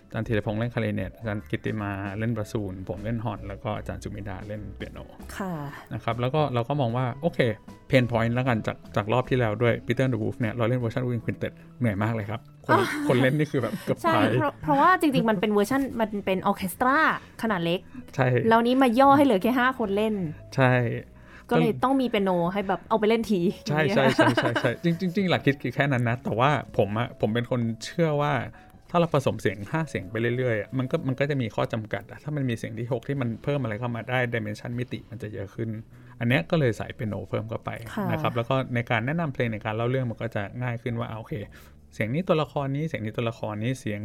[0.08, 5.00] อาจารย์ธีรพงษ์เล่นคลาริเนตอาจารย์กิตติมาเล่นบาสซูนผมเล่นฮอร์นแล้วก็อาจารย์สุมิดาเล่นเปียโน
[5.38, 5.54] ค่ะ
[5.94, 7.40] นะครับแล้วก็เราก็มองว่า โอเค
[7.88, 12.78] pain point แล้วกันจากจากรอบที่แล้วด้วย Peter and the Wolf เนี่ยเราเล่นเวอร์ชัน Wind Quintet เหนื่อยมากเลยครับ คน
[13.08, 16.98] คนเล่นนี่คือแบบเกือบใช่ตายเพราะเพราะว่าจริง ๆ มันเป็นเวอร์ชันมันเป็นออร์เคสตรา
[17.42, 17.80] ขนาดเล็ก
[18.16, 20.16] ใช่แล้วนี้มาย่อให้เหลือแค่5คนเล่น
[20.56, 20.74] ใช่
[21.50, 28.34] ก็เลยต้องมีเป็นโนให้แบบเอาไปเล่นที ใช่ใช่ใช่ใช่ใช่จริงจริงจริงหลักคิดคือแค่นั้นนะ แต่ว่าผมอะผมเป็นคนเชื่อว่า
[28.92, 35.70] ถ้าเราผสมเสียง 5 เสียงไปเรื่อยๆอะมันก็มันก็จะมีข้อจำกัดอะถ้ามันมีเสียงที่ 6 ที่มันเพิ่มอะไรเข้ามาได้ดิเมนชันมิติมันจะเยอะขึ้น
[36.20, 41.34] อันเนี้ยก็เลยใส่เป็นโนเพิ่มเข้าไปค่ะนะครับแล้วก็ในการแนะนำเพลงในการเล่าเรื่องมันก็จะง่ายขึ้นว่าอ่าโอเค
[41.94, 44.02] เสียงนี้ตัวละครนี้เสียงนี้ตัวละครนี้เสียง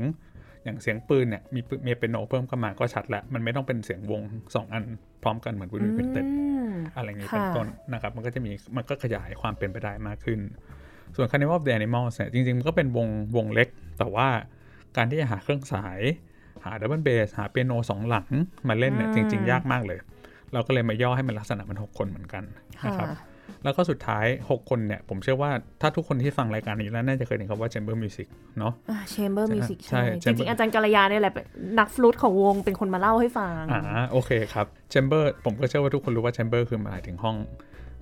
[0.64, 4.22] อย่างเสียงปืนเนี่ยมีปืนมีเปียโนเพิ่มเข้ามาก็ชัดละมันไม่ต้องเป็นเสียงวง
[4.54, 4.84] สองอัน
[5.22, 10.40] พร้อมกันเหมือนบุญวินเต็ดอืมอะไรอย่างนี้เป็นค่ะต้นนะครับมันก็จะมีมันก็ขยายความเป็นไปได้มากขึ้น
[11.16, 14.28] ส่วน Carnival of the Animals เนี่ยจริงๆมันก็เป็นวงวงเล็กแต่ว่า
[14.96, 16.00] การที่จะหาเครื่องสาย
[16.64, 18.28] หาดับเบิลเบสหาเปียโนสองหลัง
[18.68, 19.98] มาเล่นเนี่ยจริง ๆ ยากมากเลย
[20.52, 22.42] เราก็เลยมาย่อให้มันลักษณะมัน 6 คนเหมือนกัน
[22.86, 23.34] นะครับค่ะ
[23.64, 25.50] แล้วก็สุดท้าย 6 คนเนี่ย ผมเชื่อว่า
[25.80, 28.26] ถ้าทุกคนที่ฟังรายการนี้แล้ว น่าจะเคยเห็นคำว่า chamber music
[28.58, 28.72] เนาะ
[29.10, 31.44] chamber music ใช่ใช่จ Chamber ริง ๆ อาจารย์กัลยาเนี่ยแหละเป็น
[31.78, 33.82] นักฟลุตของวงเป็นคนมาเล่าให้ฟัง อ่า
[34.12, 37.36] โอเคครับ chamber ผมก็เชื่อว่าทุกคนรู้ว่า chamber คือหมายถึงห้อง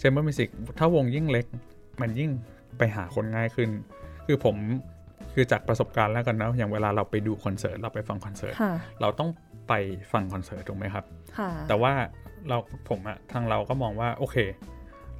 [0.00, 1.46] chamber music ถ้าวงยิ่งเล็ก
[2.00, 2.30] มันยิ่ง
[2.78, 3.68] ไปหาคนง่ายขึ้น
[4.26, 4.56] คือผม
[5.34, 9.30] คือจากประสบการณ์แล้วกันนะอย่างเวลาเราไปดูคอนเสิร์ตเราไปฟังคอนเสิร์ตค่ะเราต้อง
[9.68, 9.72] ไป
[10.12, 11.04] ฟังคอนเสิร์ตถูกไหมครับ
[11.38, 11.92] ค่ะแต่ว่า
[12.48, 12.56] เรา
[12.88, 14.36] ผมอะทางเราก็มองว่าโอเค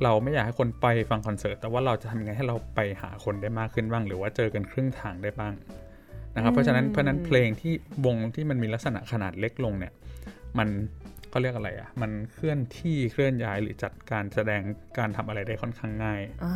[0.03, 5.55] เราไม่อยากให้คนไปฟังคอนเสิร์ตแต่ว่าเราจะทำยังไงให้เราไปหาคนได้มากขึ้นบ้าง หรือว่าเจอกันครึ่งทางได้บ้าง
[6.35, 7.75] นะครับเพราะฉะนั้นเพราะฉะนั้นเพลงที่
[8.07, 9.93] วงที่มันมีลักษณะขนาดเล็กลงเนี่ย
[10.59, 10.69] มัน
[11.35, 14.63] เขาเรียกอะไรอะ่ะ มันเคลื่อนที่เคลื่อนย้ายหรือจัดการแสดง
[14.99, 16.55] การทำอะไรได้ค่อนข้างง่ายอ่า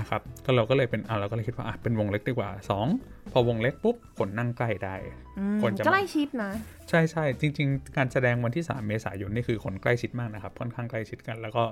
[0.00, 2.50] นะครับก็เราก็เลยเป็นอะเราก็เลยคิดว่าอะเป็นวงเล็กดีกว่า
[2.90, 4.94] 2 พอวงเล็กปุ๊บคนนั่งใกล้ได้
[5.38, 6.52] อืมคนจะมาใกล้ชิดนะ
[6.88, 11.64] ใช่ใช่จริง ๆ การแสดงวันที่ 3 เมษายนนี่คือคนใกล้ชิดมากนะครับ ค่อนข้างใกล้ชิดกัน แล้วก็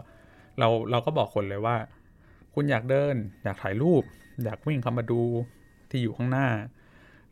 [0.59, 1.77] เราเราก็บอกคนเลยว่า
[2.55, 4.03] คุณอยากเดิน อยากถ่ายรูป
[4.45, 5.23] อยากวิ่งเข้ามาดู
[5.91, 6.49] ที่อยู่ข้างหน้า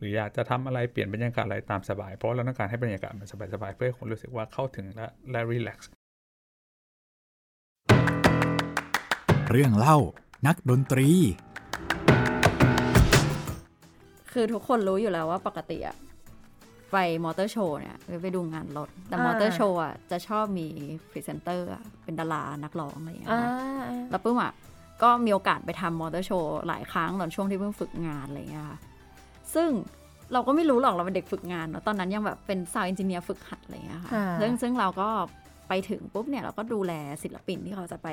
[0.01, 5.89] หรืออยากจะทำอะไรเปลี่ยนบรรยากาศอะไรตามสบาย เพราะว่าเราต้องการให้บรรยากาศมันสบายๆเพื่อให้คนรู้สึกว่าเข้าถึงและและรีแลกซ์
[9.51, 9.97] เรื่องเล่า
[10.47, 11.09] นักดนตรี
[14.31, 15.97] คือทุกคนรู้อยู่แล้วว่าปกติอะ
[16.91, 20.67] ไป Motor Show เนี่ยไปดูงานรถ แต่อ่า Motor Show อะจะชอบมี
[21.11, 24.53] พรีเซนเตอร์อะเป็นดารานักร้องอะไรอย่างเงี้ยอ่าค่ะแล้วปื้มอะ
[25.03, 28.79] ก็มีโอกาสไปทำ Motor Show หลายครั้งตอนช่วงที่เพิ่งฝึกงานอะไรอย่างเงี้ยค่ะ
[29.55, 29.69] ซึ่ง
[30.33, 35.09] เราก็ไม่รู้หรอกเราเป็นเด็กฝึกงานเนอะตอนนั้นยังแบบเป็น sound engineer ฝึกหัดอะไรอย่างเงี้ยค่ะค่ะซึ่งซึ่งเราก็
[35.69, 38.07] ไปถึงปุ๊บเนี่ยเราก็ดูแลศิลปินที่เขาจะไป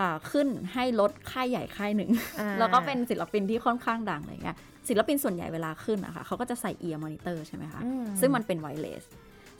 [0.00, 4.56] อ่าขึ้นให้รถค่ายใหญ่ค่ายหนึ่งอ่าแล้วก็เป็นศิลปินที่ค่อนข้างดังอะไรเงี้ย
[4.88, 9.02] ศิลปินส่วนใหญ่เวลาขึ้นอะค่ะเขาก็จะใส่ ear monitor ใช่ไหมคะอืมซึ่งมันเป็น wireless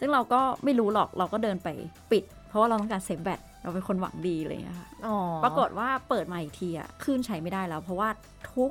[0.01, 1.69] ซึ่งเราก็ไม่รู้หรอกเราก็เดินไป
[2.13, 8.09] ปิด เพราะว่าเราต้องการ save แบตเราเป็นคนหวังดีอะไรอย่างเงี้ยค่ะอ๋อปรากฏว่าเปิดมาอีกทีอะคลื่นใช้ไม่ได้แล้ว เพราะว่า
[8.53, 8.71] ทุก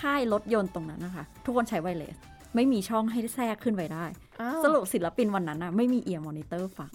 [0.00, 2.16] ค่ายรถยนต์ตรงนั้นนะคะ ทุกคนใช้ wireless
[2.54, 4.04] ไม่มีช่องให้แทรกขึ้นไปได้
[4.40, 6.94] อ้าวสรุปศิลปินวันนั้นอะไม่มี ear monitor ฟัง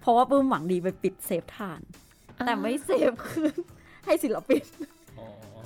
[0.00, 1.80] เพราะว่าปื้มหวังดีไปปิดเซฟทาน
[2.46, 3.56] แต่ไม่เซฟคืน
[4.04, 4.64] ให้ศิลปิน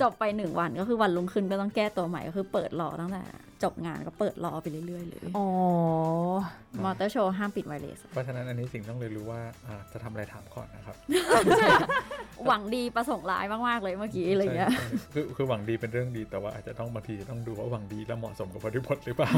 [0.01, 3.23] จบไปหนึ่งวันก็คือวันลงขึ้นก็ต้องแก้ตัวใหม่ก็คือเปิดรอตั้งแต่
[3.65, 5.47] จบงานก็เปิดรอไปเรื่อยๆเลยอ๋อ
[6.85, 10.97] มอเตอร์โชว์ห้ามปิดไวเลส เพราะฉะนั้นอันนี้สิ่งต้องเรียนรู้ว่าอ่าจะทำอะไรถามก่อนนะครับ
[12.47, 19.31] หวังดีประสงค์ร้ายมากๆเลยเมื่อกี้อะไรเงี้ย ใช่ใช่คือคือหวังดีเป็นเรื่องดีแต่ว่าอาจจะต้องบางทีต้องดูว่าหวังดีและเหมาะสมกับบริบทหรือเปล่า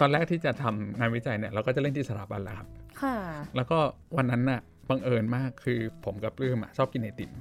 [0.00, 2.68] ตอนแรกที่จะทำงานวิจัยเนี่ยเราก็จะเล่นที่สถาบันแหละครับ
[3.02, 3.16] ค่ะ
[3.56, 3.78] แล้วก็
[4.16, 7.32] วันนั้นน่ะบังเอิญมากคือผมกับปลื้มอะชอบกินไอติม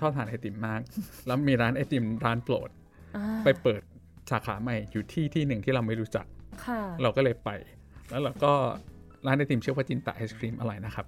[0.00, 0.80] ชอบทานไอติมมาก
[1.26, 2.68] แล้วมีร้านไอติมร้านโปรด
[3.16, 3.82] อ่าไปเปิด
[4.30, 6.26] สาขาใหม่อยู่ที่ที่หนึ่งที่เราไม่รู้จัก
[6.64, 7.50] ค่ะเราก็เลยไป
[8.10, 8.52] แล้วเราก็
[9.26, 11.06] ร้านไอติมชื่อว่าจินตะไอศครีมอร่อยนะครับ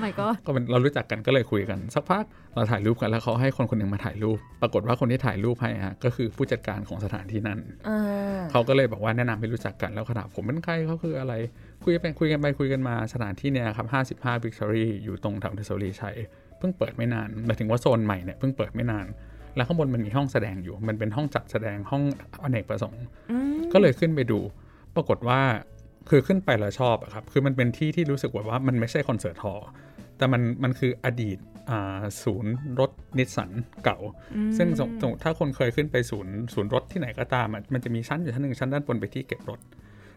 [0.00, 2.24] ไม่ก็ก็เป็นเรารู้จักกันก็เลยคุยกัน สักพัก
[2.54, 7.98] เราถ่ายรูปกันแล้วเขาให้คนคนหนึ่งมาถ่ายรูป ปรากฏว่าคนที่ถ่ายรูปให้ฮะก็คือผู้จัดการของสถานที่นั้นอ่า
[8.50, 11.34] เขาก็เลยบอกว่าแนะนำให้รู้จักกันแล้วขนาดผมเป็นใครเขาคืออะไร
[11.84, 13.86] คุยกันไปคุยกันไปคุยกันมาสถานที่เนี่ยครับ
[14.20, 16.16] 55 Victory อยู่ตรงแถวเทสโซลีชัย
[16.58, 19.06] เพิ่งเปิดไม่นานหมายถึงว่าโซนใหม่เนี่ยเพิ่งเปิดไม่นาน
[19.56, 22.02] แล้วข้างบนมันมีห้องแสดงอยู่ มันเป็นห้องจัดแสดงห้อง
[22.42, 24.38] อเนกประสงค์อืมก็เลยขึ้นไปดู
[24.94, 25.40] ปรากฏว่า
[26.10, 29.68] คือขึ้นไปแล้วชอบอะครับ คือมันเป็นที่ที่รู้สึกว่าว่ามันไม่ใช่คอนเสิร์ตฮอลล์
[30.18, 31.38] แต่มันมันคืออดีต
[31.70, 33.50] อ่าศูนย์รถนิสสัน
[33.84, 33.98] เก่า
[34.56, 39.60] ซึ่งสมสมมุติถ้าคนเคยขึ้นไปศูนย์ศูนย์รถที่ไหนก็ตามอะมันจะมีชั้นอยู่ชั้นหนึ่งชั้นด้านบนไปที่เก็บรถ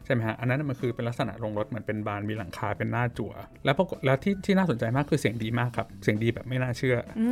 [0.05, 3.33] ใช่ไหมฮะ อันนั้นมันคือเป็นลักษณะโรงรถเหมือนเป็นบานมีหลังคาเป็นหน้าจั่ว
[3.65, 7.27] แล้วปรากฏแล้วที่ที่น่าสนใจมากคือเสียงดีมากครับ เสียงดีแบบไม่น่าเชื่ออื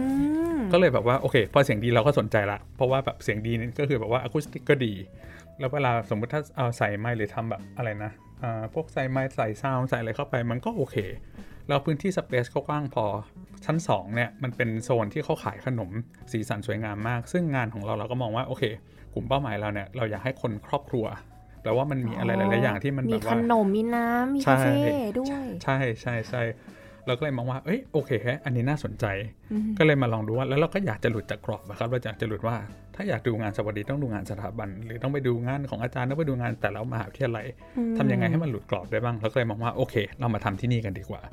[0.56, 4.93] มก็เลยแบบว่าโอเค พอเสียงดีเราก็สนใจละ เพราะว่าแบบเสียงดีนี่ก็คือแบบว่าอะคูสติกก็ดี
[5.60, 8.29] แล้วเวลาสมมุติถ้าเอาใส่ไมค์หรือทำแบบอะไรนะอ่า
[8.73, 10.95] พวกใส่ไมค์ใส่ sound ใส่อะไรเข้าไปมันก็โอเค
[11.67, 13.06] แล้วพื้นที่สเปซก็กว้างพอ
[13.65, 15.89] ชั้น2เนี่ยมันเป็นโซนที่เขาขายขนม
[16.32, 18.63] สีสันสวยงามมาก ซึ่งงานของเราเราก็มองว่าโอเค
[19.13, 21.06] กลุ่มเป้าหมายเราเนี่ยเราอยากให้คนครอบครัว
[21.62, 26.43] แปลว่ามันมีอะไรหลาย ๆ อย่างที่มันมีแบบขว่านมมีน้ำมีใช่คาเฟ่ด้วย ใช่ใช่ใช่
[27.08, 29.06] เราก็เลยมองว่าเอ้ยโอเคแฮะอันนี้น่าสนใจ
[29.52, 32.56] อืมก็เลยมาลองดูว่าแล้วเราก็อยากจะหลุดจากกรอบนะครับเราอยากจะหลุดว่า
[32.96, 37.46] ถ้าอยากดูงานสวัสดีต้องดูงานสถาบัน หรือต้องไปดูงานของอาจารย์ต้องไปดูงานแต่ละมหาวิทยาลัย
[37.98, 41.24] ทำยังไงให้มันหลุดกรอบได้บ้างเราก็เลยมองว่าโอเค เรามาทำที่นี่กันดีกว่า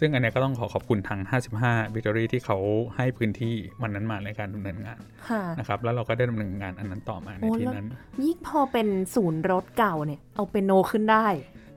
[0.00, 1.20] ซึ่งอันเนี้ยก็ต้องขอขอบคุณทาง
[1.58, 2.58] 55 Victory ที่เขา
[2.96, 7.88] ให้พื้นที่วันนั้นมาในการดำเนินงานค่ะนะครับแล้วเราก็ได้ดำเนินงานอันนั้นต่อมาในโอ้ที่แล้วนั้น
[8.24, 11.26] ยิ่งพอเป็นศูนย์รถเก่าเนี่ยเอาเปนโนขึ้นได้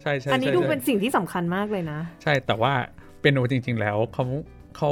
[0.02, 2.74] ใช่ใช่อันนี้ใช่ดูใช่เป็นสิ่งที่สำคัญมากเลยนะ ใช่แต่ว่า
[3.22, 4.26] เปียโนจริง ๆ แล้วเขา
[4.78, 4.92] เขา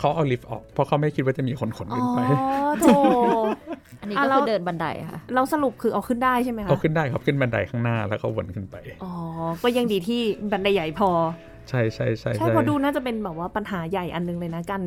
[0.00, 2.20] เขาเอาลิฟต์ออก เพราะเขาไม่คิดว่าจะมีคนขนอ๋อขึ้นไป
[2.80, 2.88] โถ
[4.00, 9.12] อันนี้อะก็เราคือเดินบันไดค่ะ เราสรุปคือเอาขึ้นได้ใช่ไหมคะเขาขึ้นได้ครับขึ้นบันไดข้างหน้าแล้วก็วนขึ้นไป อ๋อ
[9.62, 10.20] ก็ยังดีที่
[10.52, 11.10] บันไดใหญ่พอ
[11.68, 14.82] ใช่ใช่ใช่ใช่เพราะดูน่าจะเป็นแบบว่าปัญหาใหญ่อันนึงเลยนะการ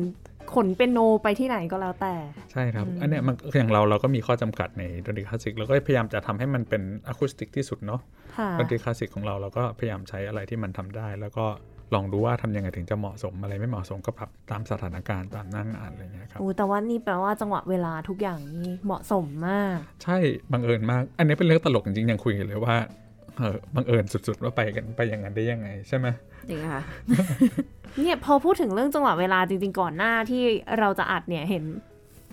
[0.54, 2.14] ขนเปนโนไปที่ไหนก็แล้วแต่
[2.52, 8.00] ใช่ครับอืมอันเนี้ยมันอย่างเราเราก็มีข้อจำกัดในดนตรีคลาสสิกเราก็พยายามจะทำให้มันเป็นอะคูสติกที่สุดเนาะ
[8.36, 11.46] ค่ะดนตรีคลาสสิกของเราเราก็พยายามใช้อะไรที่มันทำได้แล้วก็
[11.94, 20.18] ลองดูว่าทำยังไงถึงจะเหมาะสมอะไรไม่เหมาะสมก็ปรับตามสถานการณ์ตามหนั่งานอะไรอย่างเงี้ยครับโอ้แต่ว่านี่แปลว่าจังหวะเวลาทุกอย่างนี่เหมาะสมมาก ใช่
[20.52, 22.76] บังเอิญมาก อันนี้เป็นเรื่องตลกจริงๆยังคุยกันเลยว่า
[23.38, 26.06] เออบังเอิญสุดๆว่าไปกันไปอย่างนั้นได้ยังไงใช่ไหม
[26.48, 26.80] จริงค่ะ
[27.98, 30.42] เนี่ยพอพูดถึงเรื่องจังหวะเวลาจริงๆก่อนหน้าที่
[30.78, 31.64] เราจะอัดเนี่ยเห็น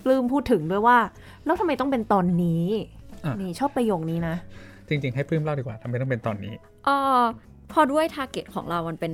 [0.04, 0.98] ปลื้มพูดถึงด้วยว่า
[1.44, 2.64] แล้วทำไมต้องเป็นตอนนี้
[3.24, 4.36] อะนี่ชอบประโยคนี้นะ
[4.88, 7.20] จริง ๆ ให้ปลื้มเล่าดีกว่าทำไมต้องเป็นตอนนี้เออ
[7.72, 9.12] พอด้วยทาร์เก็ตของเรามันเป็น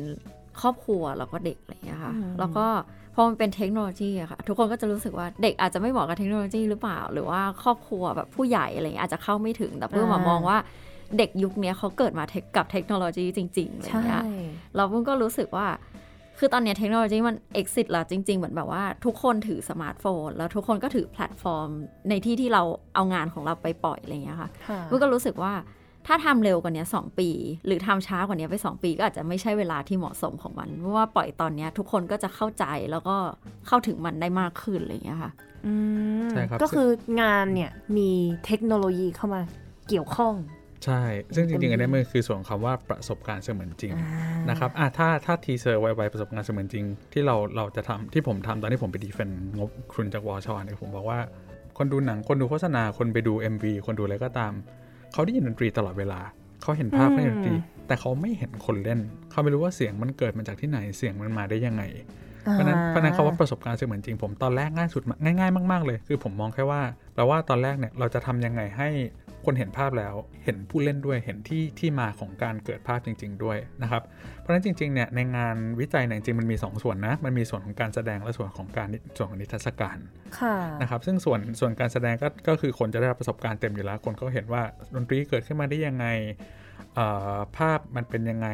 [0.60, 2.66] ครอบครัวแล้วก็เด็กอะไรอย่างเงี้ยค่ะอืมแล้วก็
[3.14, 10.58] พอมันเป็นเทคโนโลยีอะค่ะ ทุกคนก็จะรู้สึกว่าเด็กอาจจะไม่เหมาะกับเทคโนโลยีหรือเปล่า หรือว่าครอบครัวแบบผู้ใหญ่อะไรอย่างเงี้ยอาจจะเข้าไม่ถึงแต่เพื่อมามองว่า
[11.18, 14.22] เด็กยุคเนี้ยเขาเกิดมาเกิดมากับเทคโนโลยีจริงๆอะไรอย่างใช่เงี้ย
[14.76, 15.66] เราเพิ่งก็รู้สึกว่า
[16.38, 21.68] คือตอนเนี้ยเทคโนโลยีมัน exist แล้วจริง ๆ เหมือนแบบว่าทุกคนถือสมาร์ทโฟน แล้วทุกคนก็ถือแพลตฟอร์ม
[22.08, 22.62] ในที่ที่เรา
[22.94, 25.52] เอางานของเราไปปล่อยอะไรอย่างเงี้ยค่ะค่ะมันก็รู้สึกว่า
[26.06, 27.28] ถ้าทำเร็วกว่านี้2ปี
[27.66, 33.16] หรือทำช้ากว่านี้ไป 2 ปี ก็อาจจะไม่ใช่เวลาที่เหมาะสมของมัน เพราะว่าปล่อยตอนเนี้ยทุกคนก็จะเข้าใจแล้วก็
[33.66, 35.30] เข้าถึงมันได้มากขึ้นอะไรอย่างเงี้ยค่ะ
[35.66, 35.72] อื
[36.26, 36.88] มใช่ครับก็คือ
[37.20, 38.10] งานเนี่ยมี
[38.46, 39.40] เทคโนโลยีเข้ามา
[39.88, 40.34] เกี่ยวข้อง
[40.84, 41.02] ใช่
[41.34, 51.18] ซึ่งจริงๆอันนี้อืมมันคือส่วนของคำว่าประสบการณ์เสมือนจริงอ่านะครับอะถ้าถ้า teaser ไวๆประสบการณ์เสมือนจริง ที่เราเราจะทำที่ผมทำตอนที่ผมไป defend งบทุนจากวชเนี่ยผมบอกว่า
[51.78, 54.52] คนดูหนังคนดูโฆษณาคนไปดู MV คนดูอะไรก็ตาม
[55.12, 56.20] เขาได้ยินดนตรีตลอดเวลา
[56.62, 61.82] เขาเห็นภาพอืมเขาเห็นดนตรี แต่เขาไม่เห็นคนเล่น เขาไม่รู้ว่าเสียงมันเกิดมาจากที่ไหนเสียงมันมาได้ยังไง
[62.50, 66.80] เพราะฉะนั้นเพราะฉะนั้นคำว่าประสบการณ์เสมือนจริงผมตอนแรกง่ายสุดง่ายๆมาก ๆ เลย คือผมมองแค่ว่า
[67.14, 68.88] แปลว่าตอนแรกเนี่ยเราจะทำยังไงให้
[69.46, 74.02] คนเห็นภาพแล้วเห็นผู้เล่นด้วยเห็นที่ที่มาของการเกิดภาพจริง ๆ ด้วยนะครับ
[74.38, 79.98] เพราะฉะนั้นจริงๆเนี่ยในงานวิจัยเนี่ยจริงๆมันมี 2 ส่วนนะมันมีส่วนของการแสดงและส่วนของการส่วนของนิทรรศการ
[80.38, 84.62] ค่ะนะครับซึ่งส่วนส่วนการแสดงก็ก็คือคนจะได้รับประสบการณ์เต็มอยู่แล้ว คนก็เห็นว่า
[84.94, 86.06] ดนตรีเกิดขึ้นมาได้ยังไง
[86.94, 88.48] เอ่อภาพมันเป็นยังไง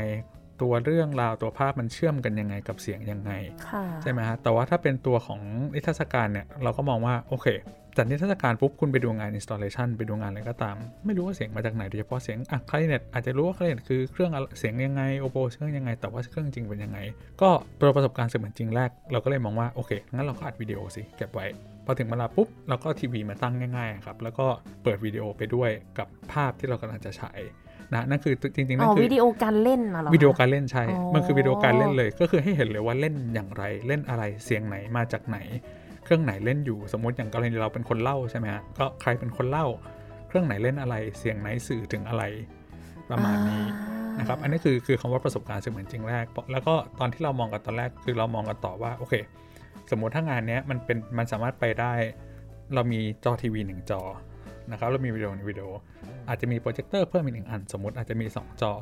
[0.63, 3.33] ตัวเรื่องราวตัวภาพมันเชื่อมกันยังไงกับเสียงยังไง
[3.69, 5.41] ค่ะใช่ไหมฮะแต่ว่าถ้าเป็นตัวของ
[5.75, 7.49] นิทรรศการเนี่ยเราก็มองว่าโอเค
[7.97, 16.99] จัดนิทรรศการปุ๊บคุณไปดูงาน installation ไปดูงานอะไรก็ตาม ไม่รู้ว่าเสียงมาจากไหนโดยเฉพาะเสียงอะคลาริเนตอาจจะรู้ว่าคลาริเนตคือเครื่องอะไรเสียงยังไงโอโบเครื่องยังไง แต่ว่าเครื่องจริงเป็นยังไง
[17.43, 21.47] ก็ตัวประสบการณ์เสมือนจริงแรก เราก็เลยมองว่าโอเคงั้นเราก็อัดวิดีโอสิเก็บไว้
[21.85, 24.47] พอถึงเวลาปุ๊บเราก็ทีวีมาตั้งง่ายๆครับแล้วก็
[24.83, 27.41] เปิดวิดีโอไปด้วยกับภาพที่เรากำลังจะฉาย
[27.95, 35.39] นะนั่นคือจริงๆอ๋นั่นอคือวิดีโอการเล่นน่ะเหรอคะวิดีโอการเล่นใช่อ๋อมันคือวิดีโอการเล่นเลย ก็คือให้เห็นเลยว่าเล่นอย่างไรเล่นอะไรเสียงไหนมาจากไหน
[36.05, 39.67] เครื่องไหนเล่นอยู่สมมติอย่างกรณีเราเป็นคนเล่าใช่ไหมฮะก็ใครเป็นคนเล่า
[40.29, 42.23] เครื่องไหนเล่นอะไรเสียงไหนสื่อถึงอะไร
[43.11, 43.65] ประมาณนี้
[44.19, 49.15] นะครับอันนี้คือคือคำว่าประสบการณ์เสมือนจริงแรก แล้วก็ตอนที่เรามองกันตอนแรกคือเรามองกันต่อว่าโอเค
[49.91, 51.93] สมมุติถ้างานเนี้ยมันเป็นมันสามารถไปได้
[52.75, 54.01] เรามีจอทีวีหนึ่งจอ
[54.71, 55.67] นะครับเรามีวิดีโอในวิดีโอ
[56.29, 58.73] อาจจะมีโปรเจคเตอร์เพิ่มอีกหนึ่งอัน สมมติอาจจะมี 2 จอ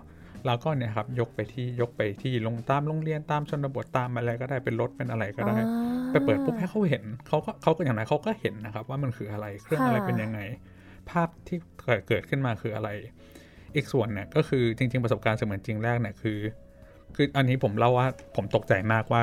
[0.47, 10.41] แล้วก็เนี่ยครับยกไปที่ยกไปที่ลงตามโรงเรียนตามชนบทตามอะไรก็ได้เป็นรถเป็นอะไรก็ได้อ่าไปเปิดปุ๊บให้เขาเห็นเขาก็เขาก็อย่างไรเขาก็เห็นนะครับว่ามันคืออะไรเครื่องอะไรค่ะเป็นยังไง
[11.11, 12.89] ภาพที่เกิดเกิดขึ้นมาคืออะไร
[13.75, 16.39] อีกส่วนเนี่ยก็คือจริง ๆ ประสบการณ์เสมือนจริงแรกเนี่ยคือ
[17.17, 19.23] คืออันนี้ผมเล่าว่าผมตกใจมากว่า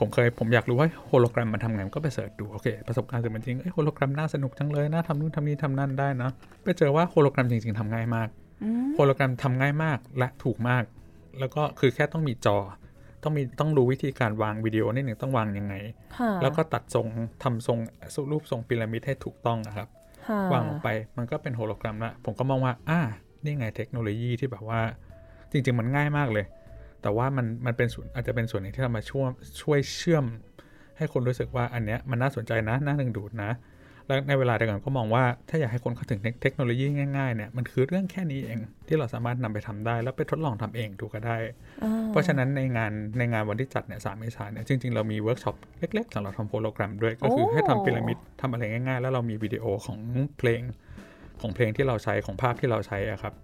[0.00, 6.30] ผมเคยผมอยากรู้ว่าโฮโลแกรมมันทำไงผมก็ไป search ดู โอเค ประสบการณ์เสมือนจริงเอ้ยโฮโลแกรมน่าสนุกจังเลยน่าทำนู่นทำนี่ทำนั่นได้นะ
[6.64, 8.28] ไปเจอว่าโฮโลแกรมจริง ๆทำง่ายมาก
[8.64, 10.84] อืมโฮโลแกรมทำง่ายมากและถูกมาก
[11.38, 12.58] แล้วก็คือแค่ต้องมีจอ
[13.22, 15.74] ต้องมีต้องรู้วิธีการวางวิดีโอนิดหนึ่งต้องวางยังไง
[16.18, 17.06] ค่ะแล้วก็ตัดทรง
[17.42, 17.78] ทำทรง
[18.30, 19.88] รูปทรงพีระมิดให้ถูกต้องนะครับ
[20.26, 23.00] ค่ะวางลงไปมันก็เป็นโฮโลแกรมละผมก็มองว่าอ่า
[23.44, 24.80] นี่ไงเทคโนโลยีที่แบบว่า
[25.52, 26.44] จริง ๆ มันง่ายมากเลย
[27.02, 29.28] แต่ว่ามันมันเป็นส่วนอาจจะเป็นส่วนหนึ่งที่เรามาช่วย
[29.62, 30.24] ช่วยเชื่อม
[30.96, 33.50] ให้คนรู้สึกว่าอันเนี้ยมันน่าสนใจนะน่าดึงดูดนะ
[34.06, 36.86] แล้วในเวลาเดียวกันก็มองว่าถ้าอยากให้คนเข้าถึงเทคโนโลยี
[37.16, 41.36] ง่ายๆเนี่ยมันคือเรื่องแค่นี้เองที่เราสามารถนำไปทำได้ แล้วไปทดลองทำเองดูก็ได้
[41.82, 49.98] อ่าเพราะฉะนั้นในงานในงานวันที่จัดเนี่ยสามเมษายนเนี่ยจริงๆเรามีเวิร์กช็อปเล็กๆสำหรับทำโฮโลแกรมด้วยก็คือให้ทำพีระมิดทำอะไรง่ายๆ แล้วเรามีวิดีโอของ
[50.38, 50.62] เพลง
[51.40, 53.34] ของเพลงที่เราใช้ของภาพที่เราใช้อะครับ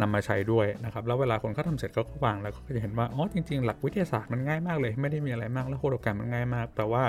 [0.00, 7.04] นำมาใช้ด้วยนะครับ แล้วเวลาคนเขาทำเสร็จเขาก็วางแล้วก็จะเห็นว่า อ๋อ จริง ๆ หลักวิทยาศาสตร์มันง่ายมากเลย ไม่ได้มีอะไรมาก แล้วโฮโลแกรมมันง่ายมาก แต่ว่า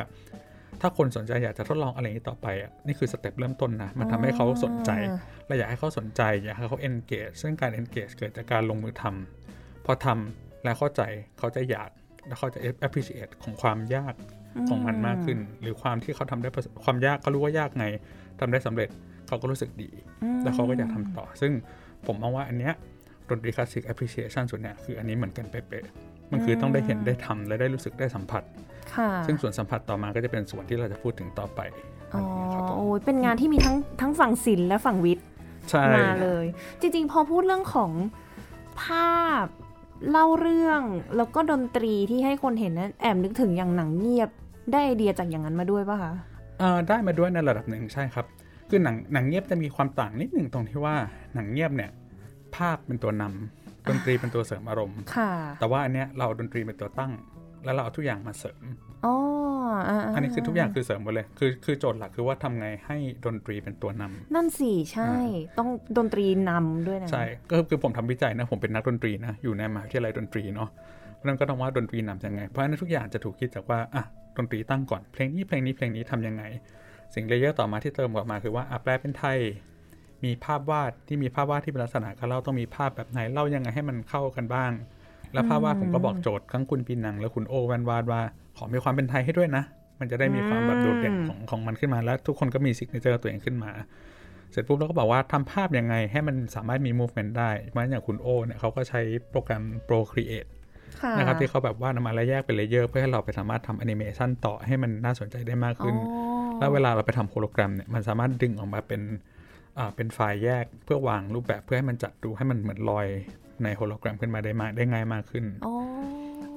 [0.82, 4.92] ถ้าคนสนใจอยากจะทดลองอะไรอย่างนี้ต่อไปอะนี่คือ step เริ่มต้นนะ มันทำให้เขาสนใจ
[5.48, 11.02] เราอยากให้เขาสนใจ อยากให้เขา engage ซึ่งการ engage เกิดจากการลงมือทำำพอทำแล้วเข้าใจ
[11.40, 11.90] เขาจะอยาก
[12.28, 14.14] แล้วเขาจะ appreciate ของความยาก
[14.70, 17.86] ของมันมากขึ้น หรือความที่เขาทำได้ประสบความยากเขารู้ว่ายากไง
[18.40, 18.90] ทำได้สำเร็จ
[19.28, 19.92] เขาก็รู้สึกดี
[20.44, 21.52] แล้วเขาก็อยากทำต่อ ซึ่ง
[22.06, 22.74] ผมมองว่าอันเนี้ย
[23.30, 28.44] ดนตรีคลาสสิก appreciation ส่วนเนี้ยคืออันนี้เหมือนกันเป๊ะๆมันคือต้องได้เห็นได้ทำและได้รู้สึกได้สัมผัส
[28.96, 31.62] ค่ะซึ่งส่วนสัมผัสต่อมาก็จะเป็นส่วนที่เราจะพูดถึงต่อไป
[32.14, 35.26] อ๋ออันนี้ครับผมโอ้ยเป็นงานที่มีทั้งทั้งฝั่งศิลป์และฝั่งวิทย์
[35.70, 36.46] ใช่มาเลย
[36.80, 37.92] จริงๆ พอพูดเรื่องของ
[38.84, 39.46] ภาพ
[40.10, 40.82] เล่าเรื่อง
[41.18, 44.30] แล้วก็ดนตรีที่ให้คนเห็นนั้นแอบนึกถึงอย่างหนังเงียบ
[44.72, 46.14] ได้ไอเดียจากอย่างนั้นมาด้วยป่ะคะ
[46.60, 48.26] เอ่อได้มาด้วยในระดับหนึ่งใช่ครับ
[48.70, 50.96] คือหนังหนังเงียบจะมีความต่างนิดหนึ่งตรงที่ว่า
[51.36, 51.92] หนังเงียบเนี่ย
[52.56, 57.12] ภาพเป็นตัวนำดนตรีเป็นตัวเสริมอารมณ์ค่ะแต่ว่าอันเนี้ยเราเอาดนตรีเป็นตัวตั้ง
[57.66, 58.64] แล้วเราเอาทุกอย่างมาเสริม
[59.06, 59.16] อ๋อ
[59.90, 65.12] อ่าอันนี้คือทุกอย่างคือเสริมหมดเลย คือคือโจทย์หลักคือว่าทำไงให้ดนตรีเป็นตัวนำนั่นสิใช่
[65.58, 70.70] ต้องดนตรีนำด้วยนะ ใช่ ก็คือผมทำวิจัยนะ ผมเป็นนักดนตรีนะ อยู่ในมหาวิทยาลัยดนตรีเนาะ
[71.16, 74.04] เพราะฉะนั้นก็ต้องว่าดนตรีนำยังไง เพราะฉะนั้นทุกอย่างจะถูกคิดจากว่าอะ
[74.38, 76.44] ดนตรีตั้งก่อน เพลงนี้เพลงนี้เพลงนี้ทำยังไง
[77.16, 79.38] สิ่ง layer ต่อมาที่เติมออกมาคือว่าอะแปลเป็นไทย
[80.24, 84.72] มีภาพวาดที่มีภาพวาดที่เป็นลักษณะการเล่าต้องมีภาพแบบไหนเล่ายังไงให้มันเข้ากันบ้าง
[85.34, 88.22] แล้วภาพวาดผมก็บอกโจทย์ทั้งคุณปีนัง และคุณโอแวนวาดว่า
[88.58, 89.64] ขอมีความเป็นไทยให้ด้วยนะ
[90.00, 93.72] มันจะได้มีความแบบโดดเด่นของของมันขึ้นมาแล้ว ทุกคนก็มี signature ตัวเองขึ้นมา
[94.52, 100.50] เสร็จปุ๊บเราก็บอกว่าทำภาพยังไงให้มันสามารถมี movement ได้เพราะฉะนั้นอย่างคุณโอเนี่ยเขาก็ใช้โปรแกรม Procreate
[101.02, 105.96] ค่ะนะครับที่เขาแบบว่านำมาแล้วแยกเป็น layer เพื่อให้เราไปสามารถทำแอนิเมชันต่อให้มันน่าสนใจได้มากขึ้น
[106.62, 109.02] อ๋อแล้วเวลาเราไปทำโฮโลแกรมเนี่ยมันสามารถดึงออกมาเป็น
[109.78, 113.08] อ่าเป็นไฟล์แยกเพื่อวางรูปแบบเพื่อให้มันจัดดูให้มันเหมือนลอย
[113.64, 115.74] ในโฮโลแกรมขึ้นมาได้มากได้ง่ายมากขึ้นอ๋อ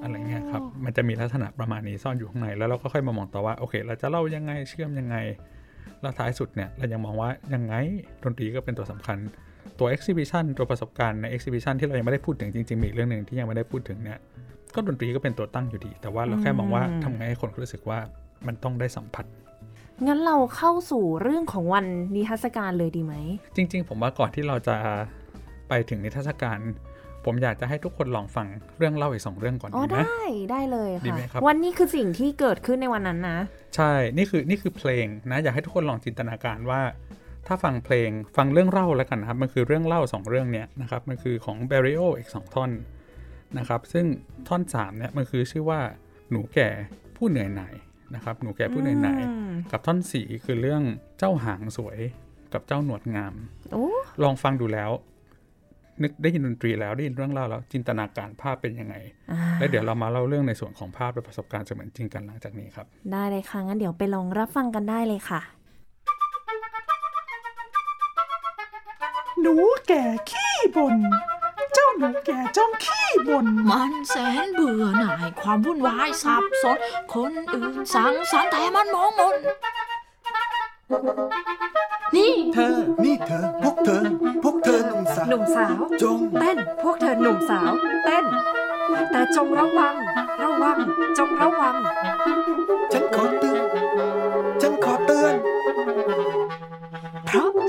[0.01, 5.17] อะไรเงี้ยครับ มันจะมีลักษณะประมาณนี้ซ่อนอยู่ข้างใน แล้วเราก็ค่อยมามองต่อว่า โอเค เราจะเล่ายังไงเชื่อมยังไง
[6.01, 7.73] แล้วท้ายสุดเนี่ย เรายังมองว่ายังไง
[8.23, 9.17] ดนตรีก็เป็นตัวสำคัญ
[9.79, 14.19] ตัว exhibition ตัวประสบการณ์ใน exhibition ที่เรายังไม่ได้พูดถึงจริงๆมีอีกเรื่องหนึ่งที่ยังไม่ได้พูดถึงเนี่ย
[14.75, 17.99] ก็ดนตรีก็เป็นตัวตั้งอยู่ดี แต่ว่าเราแค่มองว่าทำไงให้คนรู้สึกว่า
[18.47, 19.25] มันต้องได้สัมผัส
[20.07, 23.13] งั้นเราเข้าสู่เรื่องของวันนิทรรศการเลยดีไหม
[23.55, 24.75] จริง ๆ ผมว่าก่อนที่เราจะ
[25.69, 26.59] ไปถึงนิทรรศการ
[27.25, 33.37] ผมอยากจะให้ทุกคนลองฟังเรื่องเล่าอีกสองเรื่องก่อนอ๋อดีไหมได้ได้เลยดีค่ะไหมครับวันนี้คือสิ่งที่เกิดขึ้นในวันนั้นนะ
[33.75, 36.81] ใช่นี่คือนี่คือเพลงนะ อยากให้ทุกคนลองจินตนาการว่า
[37.47, 42.71] ถ้าฟังเพลงฟังเรื่องเล่าแล้วกันนะครับ มันคือเรื่องเล่าสองเรื่องเนี้ยนะครับมันคือของ b a r r i o อีกสองท่อน
[43.57, 44.05] นะครับ ซึ่ง
[44.47, 45.79] ท่อน3เนี่ยมันคือชื่อว่า
[46.29, 46.69] หนูแก่
[47.15, 47.73] ผู้เหนื่อยหน่าย
[48.15, 50.81] นะครับหนูแก่ผู้เหนื่อยหน่ายอืมกับท่อน4คือเรื่อง
[51.19, 51.99] เจ้าหางสวย
[52.53, 53.33] กับเจ้าหนวดงาม
[53.71, 53.85] โอ้
[54.23, 54.91] ลองฟังดูแล้ว
[56.03, 58.95] นึกได้ยินดนตรีแล้วได้ยินเรื่องเล่าแล้ว จินตนาการภาพเป็นยังไง
[59.31, 65.41] อ่าแล้วเดี๋ยวเรามาเล่าเรื่องในส่วนของภาพและประสบการณ์เสมือนจริงกันหลังจากนี้ครับ ได้เลยค่ะงั้นเดี๋ยวไปลองรับฟังกันได้เลยค่ะ
[69.41, 69.55] หนู
[69.87, 70.95] แก่ขี้บ่น
[71.73, 76.77] เจ้าหนูแก่จอมขี้บ่นมันแสนเบื่อหน่ายความวุ่นวายสับสน
[77.13, 79.35] คนอื่นสังสรรค์แต่มันมองมน
[82.15, 84.03] นี่ เธอ นี่เธอ พวกเธอ
[84.43, 87.71] พวกเธอหนุ่มสาวหนุ่มสาว จง เต้น พวกเธอหนุ่มสาว
[88.05, 88.25] เต้น
[89.11, 89.95] แต่จงระวัง
[90.43, 90.77] ระวัง
[91.17, 91.75] จงระวัง
[92.91, 93.23] ฉันขอ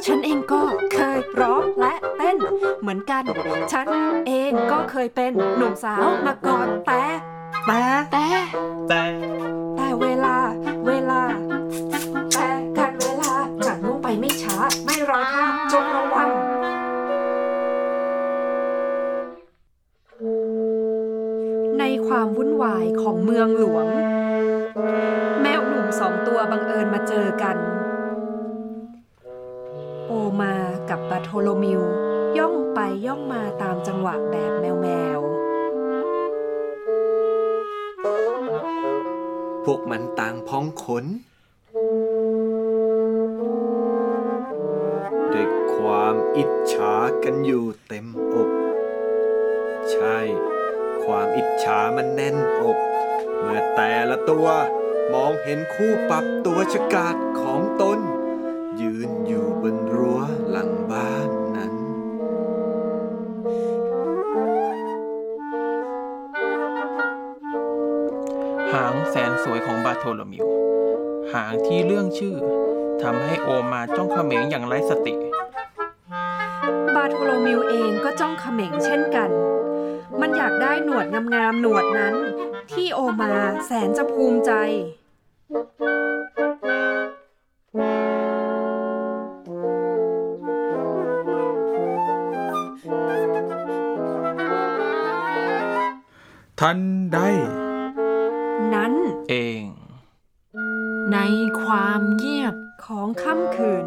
[0.07, 0.63] ฉันเองก็
[0.93, 2.37] เคยร้องและเต้น
[2.81, 3.25] เหมือนกัน
[3.73, 3.87] ฉัน
[4.27, 7.03] เองก็เคยเป็นหนุ่มสาวมาก่อนแต่
[7.67, 8.27] แต่แต่
[8.89, 9.03] แต่
[9.77, 10.37] แต่เวลา
[10.87, 11.23] เวลา
[12.35, 13.35] แต่การเวลา
[13.67, 16.29] จะล่วงไปไม่ช้า ไม่รอท่าจงระวัง
[21.79, 23.87] ในความวุ่นวายของเมืองหลวง
[25.43, 27.57] แมวหนุ่มสองตัวบังเอิญมาเจอกัน
[30.43, 30.55] มา
[30.91, 31.83] กับบาโทโลมิว
[32.39, 35.21] ย่องไปย่องมาตามจังหวะแบบแมวแมว
[39.65, 41.05] พวกมันต่างพ้องขน
[45.33, 48.51] ด้วยความอิจฉากันอยู่เต็มอก
[49.91, 50.19] ใช่
[51.05, 52.77] ความอิจฉามันแน่นอก
[53.41, 54.49] เมื่อแต่ละตัว
[55.13, 57.99] มองเห็นคู่ปรับตัวชกาดของตน
[58.81, 61.75] ยืนอยู่บนรั้วหลังบ้านนั้น
[68.73, 70.47] หางแสนสวยของบาโทโลมิว
[71.33, 72.37] หางที่เรื่องชื่อ
[73.03, 75.15] ทำให้โอมาจ้องเขม็งอย่างไร้สติ
[76.95, 79.31] บาโทโลมิวเองก็จ้องเขม็งเช่นกัน
[80.21, 82.15] มันอยากได้หนวดงามๆหนวดนั้น
[82.73, 83.33] ที่โอมา
[83.67, 84.53] แสนจะภูมิใจ
[96.61, 96.79] ทัน
[97.13, 97.19] ใด
[98.75, 98.95] นั้น
[99.29, 99.63] เอง
[101.13, 101.19] ใน
[101.63, 102.55] ความเงียบ
[102.87, 103.85] ของค่ำคืน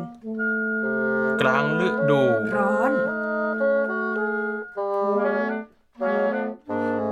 [1.42, 2.22] กลางฤดู
[2.56, 2.92] ร้อน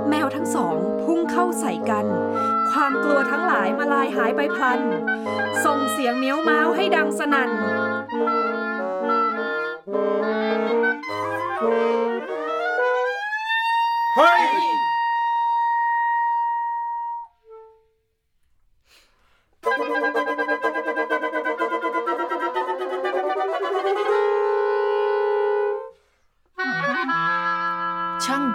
[0.08, 2.06] แมวทั้งสองพุ่งเข้าใส่กัน
[2.70, 4.80] ความกลัวทั้งหลายมาลายหายไปพลัน
[5.64, 7.50] ส่งเสียงเมี้ยวม้าวให้ดังสนั่น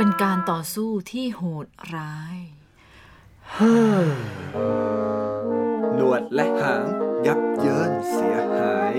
[0.03, 2.37] เป็นการต่อสู้ที่โหดร้าย
[5.95, 6.83] หนวดและหาง
[7.27, 8.93] ยับเยินเสียหาย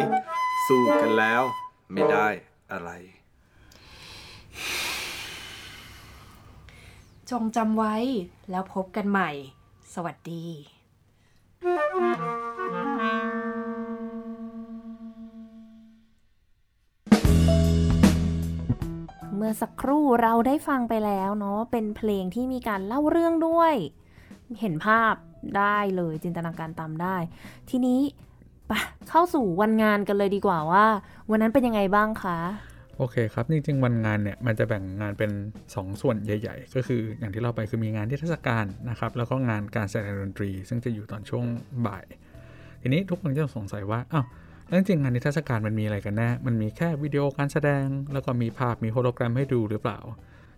[0.67, 1.43] สู้กันแล้ว
[1.93, 2.29] ไม่ได้
[2.73, 2.91] อะไร
[7.31, 7.97] จงจำไว้
[8.51, 9.31] แล้วพบกันใหม่
[9.95, 10.47] สวัสดี
[19.45, 23.75] มื่อสักครู่เราได้ฟังไปแล้วเนาะเป็นเพลงที่มีการเล่าเรื่องด้วย
[24.61, 25.15] เห็นภาพ
[25.59, 27.17] ได้เลยจินตนาการตามได้
[27.71, 28.01] ทีนี้
[28.69, 30.85] ไปะเข้าสู่วันงานกันเลยดีกว่าว่า
[31.31, 32.39] วันนั้นเป็นยังไงบ้างคะ
[32.97, 35.31] โอเคครับ จริงๆ วันงานเนี่ยมันจะแบ่งงานเป็น
[35.67, 41.45] 2 ส่วนใหญ่ ๆ ก็คืออย่างที่เราไปคือมีงานที่เทศกาลนะครับ แล้วก็งานการแสดงดนตรี ซึ่งจะอยู่ตอนช่วง
[41.87, 42.05] บ่าย
[42.83, 44.27] ทีนี้ทุกคนจะสงสัยว่าอ้าว
[44.73, 49.99] แล้วจริงๆงานนิทรรศการมันมีอะไรกันแน่ มันมีแค่วิดีโอการแสดง แล้วก็มีภาพมีโฮโลแกรมให้ดูหรือเปล่า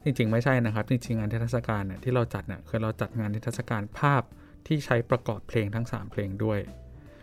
[0.05, 4.23] จริง ๆ ไม่ใช่นะครับ จริง ๆ งานนิทรรศการเนี่ยที่เราจัดเนี่ยคือเราจัดงานนิทรรศการภาพ
[4.67, 6.61] ที่ใช้ประกอบเพลงทั้ง 3 เพลงด้วย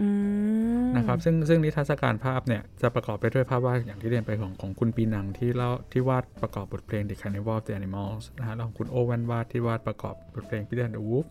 [0.01, 0.09] อื
[0.83, 11.27] มนะครับซึ่งซึ่งนิทรรศการภาพเนี่ยจะประกอบไปด้วยภาพวาดอย่างที่เรียนไปของของคุณปีนังที่เล่าที่วาดประกอบบทเพลง The Carnival of the Animals นะฮะแล้วของคุณโอเวนวาดที่วาดประกอบบทเพลง Peter and the Wolf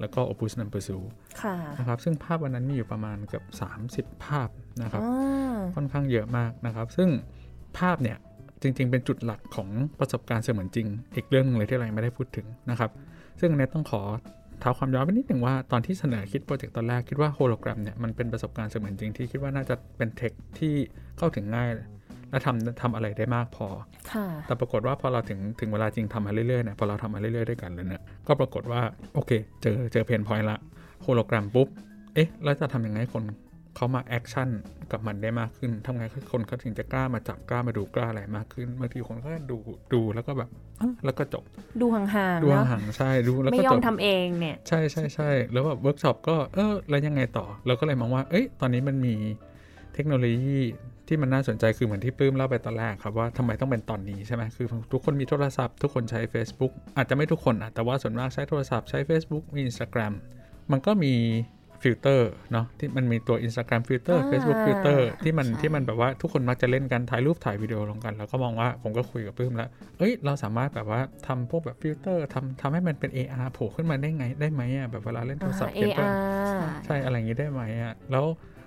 [0.00, 3.44] แล้วก็ Opus Number 2ค่ะนะครับซึ่งภาพวันนั้นมีอยู่ประมาณเกือบ
[4.16, 4.48] 30 ภาพ
[4.82, 7.08] นะครับอ่าค่อนข้างเยอะมากนะครับ ซึ่ง
[7.78, 8.16] ภาพเนี่ย
[8.62, 12.90] จริง ๆ เป็นจุดหลักของประสบการณ์เสมือนจริง อีกเรื่องหนึ่งเลยที่เรายังไม่ได้พูดถึงนะครับ
[13.40, 14.02] ซึ่งอันเนี้ยต้องขอ
[14.60, 20.74] เท้าความย้อนไปนิดหนึ่งว่าตอนที่เสนอคิด project ตอนแรกคิดว่าโฮโลแกรมเนี่ยมันเป็นประสบการณ์เสมือนจริงที่คิดว่าน่าจะเป็น tech ที่
[21.18, 21.68] เข้าถึงง่าย
[22.30, 23.66] และทำทำอะไรได้มากพอ
[24.12, 28.82] ค่ะแต่ปรากฏว่าพอเราถึงถึงเวลาจริงทำมาเรื่อยๆเนี่ยพอเราทำมาเรื่อยๆด้วยกันเลยเนี่ย ก็ปรากฏว่า
[29.14, 29.30] โอเค
[29.62, 30.58] เจอเจอ pain point ละ
[31.02, 31.68] โฮโลแกรมปุ๊บ
[32.14, 33.24] เอ๊ะ แล้วจะทำยังไงให้คน
[33.76, 34.48] เขามา action
[34.92, 39.58] กับมันได้มากขึ้นทำไงให้คนเขาถึงจะกล้ามาจับกล้ามาดูกล้าอะไรมากขึ้นบางทีคนก็ดู
[39.92, 41.44] ดูแล้วก็แบบเอ้าแล้วก็จบ
[41.80, 42.04] ดูห่า
[42.36, 49.14] งๆดูเนาะห่างๆใช่ดูแล้วไม่ก็ยอจมบทำเองเนี่ย ใช่ใช่ใช่แล้วแบบเวิร์กช็อปก็เออแล้วยังไงต่อเราก็เลยมองว่า เอ้ยตอนนี้มันมี
[49.94, 50.60] เทคโนโลยี
[51.08, 60.12] ที่มันน่าสนใจคือเหมือนที่ปลื้มเล่าไปตอนแรกครับว่าทำไมต้องเป็นตอนนี้ใช่ไหมคือทุกคนมีโทรศัพท์ทุกคนใช้ Facebook อาจจะไม่ทุกคนอะแต่ว่าส่วนมากใช้โทรศัพท์ใช้ Facebook มี Instagram
[60.72, 61.14] มันก็มี
[61.82, 76.12] ฟิลเตอร์เนาะที่มันมีตัว Instagram ฟิลเตอร์ Facebook ฟิลเตอร์ที่มันที่มันแบบว่าทุกคนมักจะเล่นกัน ถ่ายรูปถ่ายวิดีโอลงกัน แล้วก็มองว่าผมก็คุยกับปลื้มแล้ว เอ้ย เราสามารถแบบว่าทำพวกแบบฟิลเตอร์ทำทำให้มันเป็น AR โผล่ขึ้นมาได้ไงได้ไหมอะแบบเวลาเล่นโทรศัพท์เกม AR
[76.86, 78.24] ใช่อะไรอย่างนี้ได้ไหมอะแล้ว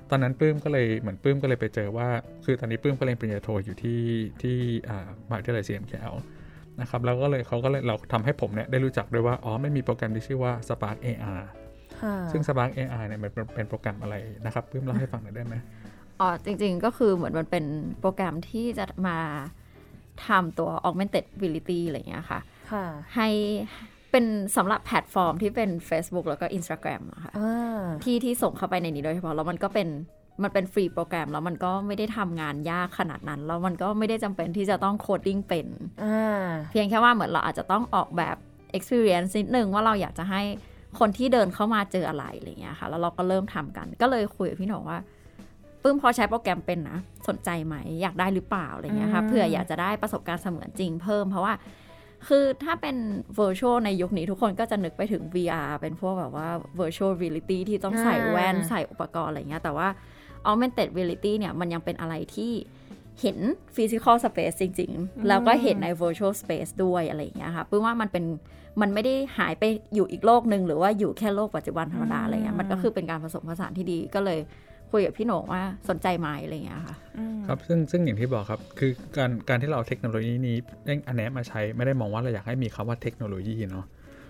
[0.09, 2.07] ตอนนั้นปลื้มก็เลยเหมือนปลื้มก็เลยไปเจอว่า
[2.45, 4.01] คือตอนนี้ปลื้มก็เรียนปริญญาโทอยู่ที่
[4.41, 4.57] ที่
[4.89, 6.15] อ่ามหาวิทยาลัย CMKL
[6.81, 11.41] นะครับแล้วก็เลยเขาก็เลยเราทำให้ผมเนี่ยได้รู้จักด้วยว่าอ๋อไม่มีโปรแกรมที่ชื่อว่า Spark AR
[12.01, 15.55] ค่ะซึ่ง Spark AR เนี่ยมันเป็นเป็นโปรแกรมอะไรนะครับปลื้มเล่าให้ฟังหน่อยได้ไหม
[16.19, 17.65] อ๋อจริงๆก็คือเหมือนมันเป็น
[17.99, 19.17] โปรแกรมที่จะมา
[20.27, 22.39] ทำตัว augmented reality อะไรอย่างเงี้ยค่ะ
[22.71, 22.85] ค่ะ
[23.15, 23.29] ให้
[24.11, 24.25] เป็น
[24.57, 27.51] สำหรับแพลตฟอร์มที่เป็น Facebook แล้วก็ Instagram อะค่ะอ่
[27.81, 29.87] ที่ที่ส่งเข้าไปในนี้โดยเฉพาะ แล้วมันก็เป็น
[30.43, 35.67] มันเป็น free program แล้วมันก็ไม่ได้ทำงานยากขนาดนั้น แล้วมันก็ไม่ได้จำเป็นที่จะต้อง coding เป็น
[36.03, 38.35] อ่าเพียงแค่ว่าเหมือนเราอาจจะต้องออกแบบ
[38.77, 40.41] experience นิดนึงว่าเราอยากจะให้
[40.99, 44.99] คนที่เดินเข้ามาเจออะไรอะไรเงี้ยค่ะ แล้วเราก็เริ่มทำกัน ก็เลยคุยกับพี่หนงว่า
[45.81, 46.97] ปลื้มพอใช้โปรแกรมเป็นนะ
[47.27, 51.53] สนใจไหมอยากได้หรือเปล่าอะไรเงี้ยค่ะอืมเพื่ออยากจะได้ประสบการณ์เสมือนจริงเพิ่มเพราะว่า
[52.27, 52.95] คือถ้าเป็น
[53.39, 56.49] virtual ในยุคนี้ทุกคนก็จะนึกไปถึง VR เป็นพวกแบบว่า
[56.79, 59.87] virtual reality ที่ต้องใส่แว่นใส่อุปกรณ์อะไรเงี้ย แต่ว่า
[60.49, 62.51] augmented reality เนี่ย มันยังเป็นอะไรที่
[63.21, 63.37] เห็น
[63.75, 68.25] physical space จริง ๆ แล้วก็เห็นใน virtual space ด้วยอะไรอย่างเงี้ยค่ะปื้มว่ามันเป็น
[68.81, 69.63] มันไม่ได้หายไป
[69.95, 74.39] อยู่อีกโลกหนึ่งหรือว่าอยู่แค่โลกปัจจุบันธรรมดาอะไรเงี้ยมันก็คือเป็นการผสมผสานที่ดีก็เลย
[74.91, 76.95] คุยกับพี่โหน่งว่าสนใจไหมอะไรเงี้ยค่ะ
[77.47, 80.57] ครับซึ่งซึ่งอย่างที่บอกครับ คือการการที่เราเอาเทคโนโลยีนี้
[81.07, 83.85] อันนี้มาใช้ไม่ได้มองว่าเราอยากให้มีคำว่าเทคโนโลยีเนาะ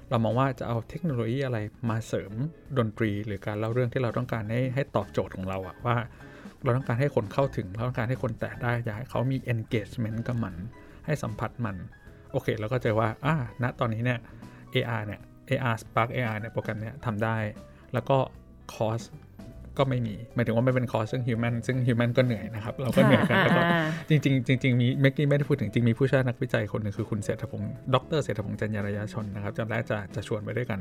[0.10, 1.58] เรามองว่าจะเอาเทคโนโลยีอะไร
[1.90, 2.32] มาเสริม
[2.78, 5.96] ดนตรี หรือการเล่าเรื่องที่เราต้องการให้ให้ตอบโจทย์ของเราอะว่า
[6.64, 10.56] เราต้องการให้คนเข้าถึงเราต้องการให้คนแตะได้อยากให้เขามี engagement กับมัน
[11.06, 11.76] ให้สัมผัสมัน
[12.32, 14.20] โอเคแล้วก็เจอว่าอ่าณตอนนี้เนี่ย
[14.74, 17.38] AR เนี่ย AR Spark AR เนี่ยโปรแกรมเนี่ยทำได้
[17.94, 18.18] แล้วก็
[18.74, 19.02] คอส
[19.80, 23.62] ก็ไม่มีหมายถึงว่าไม่เป็นคอสซึ่ง human ซึ่ง human ก็เหนื่อยนะครับ เราก็เหนื่อยกันแล้วก็
[24.10, 30.80] จริงๆจริงๆมีเมื่อกี้ไม่ได้พูดถึงจริงมีผู้ช่วยนักวิจัยคนหนึ่งคือคุณเศรษฐพงศ์ดรเศรษฐพงศ์จันยารยาชนนะครับจำได้จะจะชวนไปด้วยกัน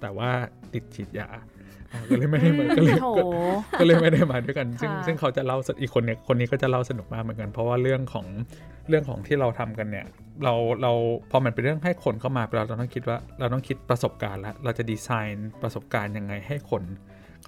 [0.00, 0.30] แต่ว่า
[0.72, 1.28] ติดฉีดยา
[1.92, 3.22] อ่าก็เลยไม่ได้มาก็เลยโถก็
[3.80, 8.26] ก็เลยไม่ได้มาด้วยกัน ซึ่งค่ะซึ่งเขาจะเล่าสอีกคนเนี่ยคนนี้ก็จะเล่าสนุกมากเหมือนกัน เพราะว่าเรื่องของ
[8.88, 10.06] เรื่องของที่เราทำกันเนี่ย
[10.44, 10.92] เราเรา
[11.30, 16.82] พอมันเป็นเรื่องให้คนเข้ามาเราต้องคิดว่าเราต้องคิดประสบการณ์แล้วเราจะดีไซน์ประสบการณ์ยังไงให้คน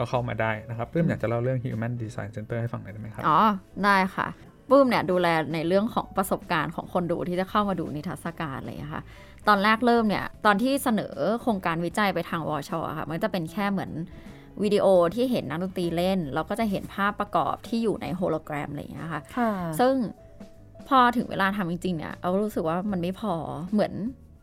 [0.00, 3.40] ก็เข้ามาได้นะครับเริ่มอยากจะเล่าเรื่อง Human Design Center ให้ฟังหน่อยได้ไหมครับ อ๋อ
[3.84, 4.26] ได้ค่ะ
[4.70, 9.02] ปลื้มเนี่ยดูแลในเรื่องของประสบการณ์ของคนดูที่จะเข้ามาดูนิทรรศการอะไรอย่างเงี้ยเลยค่ะ
[9.48, 13.92] ตอนแรกเริ่มเนี่ย ตอนที่เสนอโครงการวิจัยไปทางวช.อะค่ะ มันจะเป็นแค่เหมือน
[14.62, 19.94] วิดีโอที่เห็นนักดนตรีเล่น เราก็จะเห็นภาพประกอบที่อยู่ในโฮโลแกรมอะไรอย่างเงี้ยค่ะค่ะซึ่ง
[20.88, 23.34] พอถึงเวลาทำจริงๆเนี่ย เรารู้สึกว่ามันไม่พอ
[23.72, 23.92] เหมือน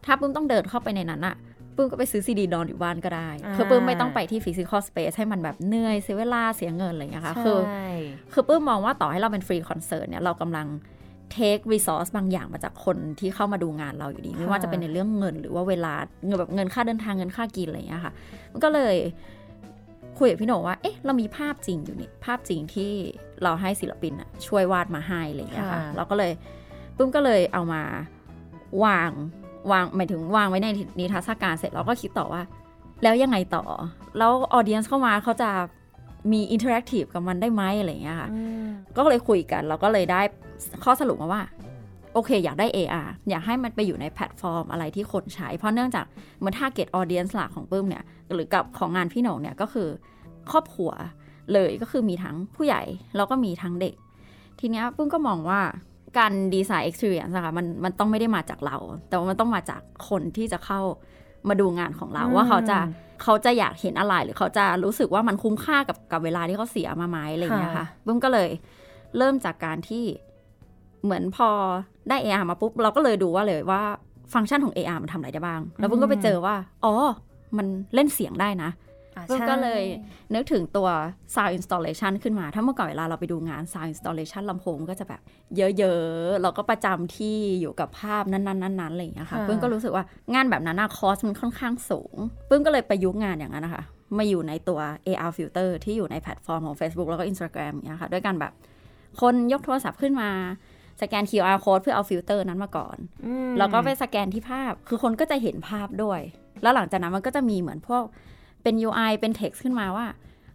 [0.05, 1.35] ถ้าปลื้มต้องเดินเข้าไปในนั้นอะ
[1.77, 7.89] ปลื้มก็ไปซื้อซีดีนอนอยู่บ้านก็ได้อ่าคือปลื้มไม่ต้องไปที่ physical space ให้มันแบบเหนื่อยเสียเวลาเสียเงินอะไรอย่างเงี้ยค่ะคือใช่
[8.33, 10.67] คือปื้มมองว่าต่อให้เราเป็นฟรีคอนเสิร์ตเนี่ยเรากำลัง
[11.37, 15.93] take resource บางอย่างมาจากคนที่เข้ามาดูงานเราอยู่ดี ไม่ว่าจะเป็นในเรื่องเงินหรือว่าเวลา
[16.25, 18.13] เงินแบบเงินค่าเดินทางเงินค่ากินอะไรอย่างเงี้ยค่ะ
[18.51, 18.95] มันก็เลย
[20.17, 22.91] คุยกับพี่โหน่งว่า เอ๊ะ เรามีภาพจริงอยู่นี่ ภาพจริงที่
[23.43, 26.31] เราให้ศิลปินอะช่วยวาดมาให้อะไรอย่างเงี้ยค่ะค่ะเราก็เลย
[26.95, 27.83] ปื้มก็เลยเอามา
[28.83, 29.11] วาง
[29.71, 30.67] วางหมายถึงวางไว้ใน
[30.99, 32.41] นิทรรศการเสร็จเราก็คิดต่อว่า
[33.03, 33.63] แล้วยังไงต่อ
[34.17, 35.49] แล้ว audience เข้ามาเขาจะ
[36.31, 40.21] มี interactive กับมันได้ไหมอะไรอย่างเงี้ยค่ะอืมก็เลยคุยกัน เราก็เลยได้
[40.83, 41.43] ข้อสรุปมาว่า
[42.13, 46.05] โอเค อยากได้ AR อยากให้มันไปอยู่ในแพลตฟอร์มอะไรที่คนใช้ เพราะเนื่องจาก
[46.37, 48.03] เหมือน target audience หลักของปื้มเนี่ย
[48.33, 49.87] หรือกับของงานพี่โหน่งเนี่ยก็คือ
[50.51, 50.91] ครอบครัว
[51.53, 52.81] เลยก็คือมีทั้งผู้ใหญ่
[53.15, 53.95] แล้วก็มีทั้งเด็ก
[54.59, 55.61] ทีเนี้ยปื้มก็มองว่า
[56.17, 58.77] การดีไซน์ experience อะค่ะมันมันต้องไม่ได้มาจากเรา
[59.07, 60.81] แต่ว่ามันต้องมาจากคนที่จะเข้า
[61.49, 62.77] มาดูงานของเราอืมว่าเขาจะ
[63.23, 68.49] เขาจะอยากเห็นอะไรหรือเขาจะรู้สึกว่ามันคุ้มค่ากับกับเวลาที่เขาเสียมาไหมอะไรอย่างเงี้ยค่ะปื้มก็เลย
[69.17, 70.03] เริ่มจากการที่
[71.03, 71.49] เหมือนพอ
[72.09, 73.81] ได้ AR มาปุ๊บ เราก็เลยดูว่าเลยว่า
[74.33, 76.55] ฟังก์ชันของ AR มันทำอะไรได้บ้าง แล้วปุ้มก็ไปเจอว่า
[76.85, 76.93] อ๋อ
[77.57, 78.69] มันเล่นเสียงได้นะ
[79.17, 79.83] อะปุ้มใช่ก็เลย
[80.33, 80.87] นึกถึงตัว
[81.35, 85.21] sound installation ขึ้นมา ถ้าเมื่อก่อนเวลาเราไปดูงาน sound installation ลำโพงก็จะแบบ
[85.57, 90.03] เยอะๆ เราก็ประจำที่อยู่กับภาพนั้นๆๆๆอะไรอย่างเงี้ยค่ะค่ะปื้มก็รู้สึกว่า
[90.33, 92.15] งานแบบนั้นอะ cost มันค่อนข้างสูง
[92.49, 93.83] ปื้มก็เลยประยุกต์งานอย่างนั้นนะคะ
[94.17, 98.53] มาอยู่ในตัว AR filter ที่อยู่ในแพลตฟอร์มของ Facebook แล้วก็ Instagram อย่างเงี้ยค่ะ ด้วยการแบบ
[99.21, 100.29] คนยกโทรศัพท์ขึ้นมา
[101.01, 106.21] สแกน QR code เพื่อเอาฟิลเตอร์นั้นมาก่อนอืมแล้วก็ไปสแกนที่ภาพ คือคนก็จะเห็นภาพด้วย
[106.61, 108.03] แล้วหลังจากนั้นมันก็จะมีเหมือนพวก
[108.67, 110.07] เป็น UI เป็น text ขึ้นมาว่า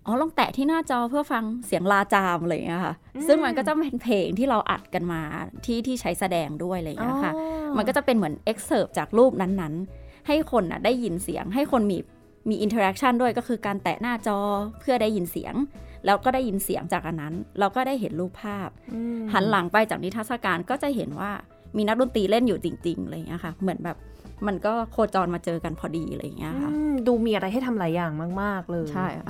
[0.07, 2.95] อ๋อลองแตะที่หน้าจอเพื่อฟังเสียงลาจามอะไรอย่างเงี้ยค่ะ
[3.27, 5.21] ซึ่งมันก็จะเป็นเพลงที่เราอัดกันมา
[5.67, 7.33] ที่ที่ใช้แสดงด้วยอะไรอย่างเงี้ยค่ะ
[7.77, 11.99] มันก็จะเป็นเหมือน excerpt จากรูปนั้นๆ ให้คนน่ะได้ยินเสียง ให้คนมี
[12.49, 14.39] มี interaction ด้วยก็คือการแตะหน้าจอ
[14.81, 15.55] เพื่อได้ยินเสียง
[16.07, 18.69] แล้วก็ได้ยินเสียงจากอันนั้น เราก็ได้เห็นรูปภาพ
[19.33, 21.31] หันหลังไปจากนิทรรศการก็จะเห็นว่า
[21.77, 23.97] มีนักดนตรีเล่นอยู่จริงๆอะไรอย่างเงี้ยค่ะ เหมือนแบบ
[24.47, 28.13] มันก็โคจรมาเจอกันพอดีอะไรอย่างเงี้ยค่ะอืมดูมีอะไรให้ทำหลายอย่าง
[28.43, 29.27] มาก ๆ เลย ใช่ค่ะ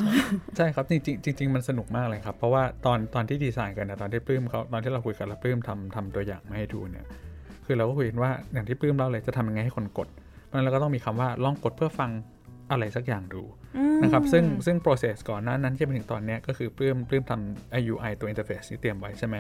[0.57, 7.07] ใช่ครับ จริงๆจริงๆมันสนุกมากเลยครับ เพราะว่าตอนตอนที่ดีไซน์กันนะตอนที่ปลื้มเขาตอนที่เราคุยกันแล้วปลื้มทำทำตัวอย่างมาให้ดูเนี่ย
[7.67, 10.09] คือเราก็คุยกันว่าอย่างที่ปลื้มเล่าเลยจะทำยังไงให้คนกด
[10.47, 12.11] เพราะฉะนั้นเราก็ต้องมีคำว่าลองกดเพื่อฟัง
[12.71, 13.43] อะไรสักอย่างดู
[14.03, 19.37] นะครับซึ่งซึ่ง process ก่อนหน้านั้นที่ไปถึงตอนเนี้ยก็คือปลื้มปลื้มทำ UI ตัว interface ที่เตรียมไว้ใช่ไหม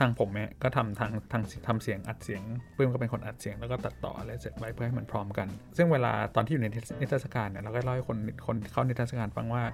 [0.00, 2.42] ทางผมเนี่ยก็ทำทางทางทำเสียงอัดเสียง
[2.76, 6.68] ปลื้มก็เป็นคนอัดเสียงแล้วก็ตัดต่ออะไรเสร็จไว้เพื่อให้มันพร้อมกัน ซึ่งเวลาตอนที่อยู่ใน
[7.00, 9.64] นิทรรศการเนี่ยเราก็เล่าให้คนคนเข้านิทรรศการฟังว่า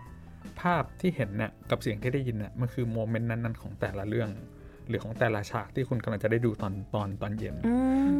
[0.61, 4.31] ภาพที่เห็นเนี่ยกับเสียงที่ได้ยินเนี่ยมันคือ moment นั้นๆของแต่ละเรื่อง
[4.89, 7.55] หรือของแต่ละฉากที่คุณกำลังจะได้ดูตอนตอนตอนเย็น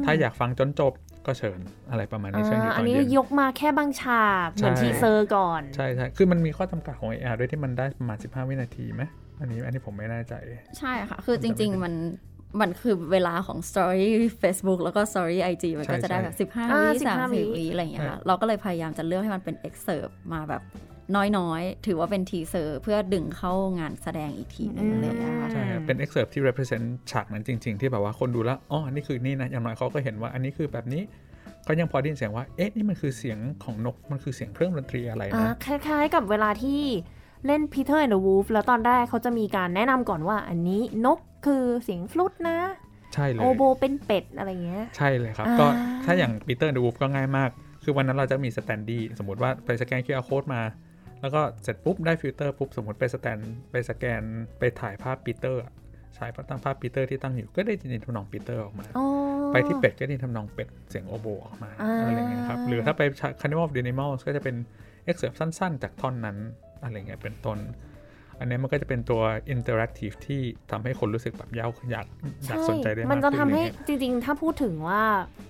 [0.05, 0.93] ถ้าอยากฟังจนจบ
[1.27, 9.03] ก็เชิญอะไรประมาณนี้เชิญอยู่ตอัอนนนี้เย็นยกมาแค่บางฉากเหมือนใช่ทีเซอร์ก่อนใช่ใช่คือมันมีข้อจำกัดของ AR ด้วยที่มันได้ประมาณ15 วินาทีไหม
[9.41, 10.35] อันนี้อันนี้ผมไม่แน่ใจ
[10.79, 11.95] ใช่ค่ะ คือจริง ๆ มัน
[12.61, 14.09] มันคือเวลาของ Story
[14.43, 20.63] Facebook แล้วก็ Story IG มันก็จะได้แบบ15อ่าวิ15 30วิอะไรอย่างเงี้ยค่ะเราก็เลยพยายามจะเลือกให้มันเป็น excerpt มาแบบ
[21.37, 31.03] น้อยๆ ถือว่าเป็นทีเซอร์เพื่อดึงเข้างานแสดงอีกทีหนึงอะไรอย่างเงี้ยค่ะใช่ครับเป็น excerpt ที่ represent ฉากนั้นจริง ๆ ที่แบบว่าคนดูแล้วอ๋ออันนี้คือนี่นะ อย่างน้อยเขาก็เห็นว่าอันนี้คือแบบนี้
[31.69, 36.81] ก็ยังพอได้ยินเสียงว่า เอ๊ะ นี่มันคือเสียงของนก มันคือเสียงเครื่องดนตรีอะไรอ่านะ คล้ายๆ กับเวลาที่
[37.47, 42.59] เล่น Peter and the Wolf แล้วตอนแรกเขาจะมีการแนะนำก่อนว่าอันนี้นกคือเสียงฟลุตนะ
[43.15, 45.67] ใช่เลยโอโบเป็นเป็ดอะไรเงี้ย ใช่เลยครับอ่าก็
[46.05, 47.51] ถ้าอย่าง Peter Wolf ก็ง่ายมาก
[47.85, 50.63] คือวันนั้นเราจะมี standee สมมติว่าไปสแกน QR code มา
[51.21, 53.39] แล้วก็เสร็จปุ๊บได้ฟิลเตอร์ปุ๊บสมมติไปสแตน
[53.71, 54.23] ไปสแกน
[54.59, 55.63] ไปถ่ายภาพปีเตอร์
[56.17, 59.07] ฉายภาพตั้งภาพปีเตอร์ที่ตั้งอยู่ก็ได้ยินทำนองปีเตอร์ออกมาอ๋อ
[59.53, 63.03] ไปที่เป็ดก็ได้ยินทำนองเป็ดเสียงโอโบออกมาอ่าอะไรเงี้ยครับหรือถ้าไป
[63.41, 64.57] Carnival of the Animals ก็จะเป็น
[65.11, 66.39] excerpt สั้น ๆ จากท่อนนั้น
[66.83, 67.59] อะไรเงี้ยเป็นต้น
[68.41, 69.23] อันนี้มันก็จะเป็นตัว
[69.55, 72.07] interactive ที่ทำให้คนรู้สึกแบบอยากอยาก
[72.47, 75.03] อยากสนใจได้มากมันจะขึ้ทำให้อไรเงี้ยจริงๆ ถ้าพูดถึงว่า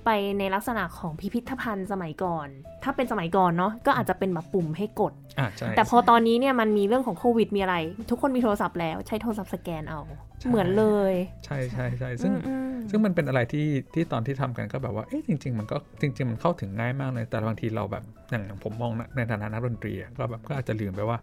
[0.04, 2.48] ไปในลักษณะของพิพิธภัณฑ์สมัยก่อน
[2.84, 7.76] ถ้าเป็นสมัยก่อนเนาะก็อาจจะเป็นแบบปุ่มให้กดอ่าใช่แต่พอตอนนี้เนี่ยมันมีเรื่องของโควิดมีอะไร
[8.10, 10.00] ทุกคนมีโทรศัพท์แล้วใช้โทรศัพท์สแกนเอา
[10.48, 11.14] เหมือนเลย
[11.44, 21.18] ใช่ใช่ใช่ซึ่งอืมซึ่งมันเป็นอะไรที่ที่ตอนที่ทำกันก็แบบว่าเอ๊ะจริง ๆ มันก็จริง ๆ มันเข้าถึงง่ายมากเลยแต่บางทีเราแบบอย่างอย่างผมมองนะในฐานะนักดนตรีอะก็แบบก็อาจจะลืมไปว่า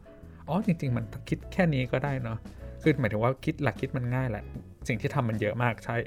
[0.47, 2.37] อ๋อจริง ๆ มันคิดแค่นี้ก็ได้เนาะ
[2.81, 4.43] คือหมายถึงว่าคิดหลักคิดมันง่ายแหละ
[4.87, 5.97] สิ่งที่ทำมันเยอะมากใช่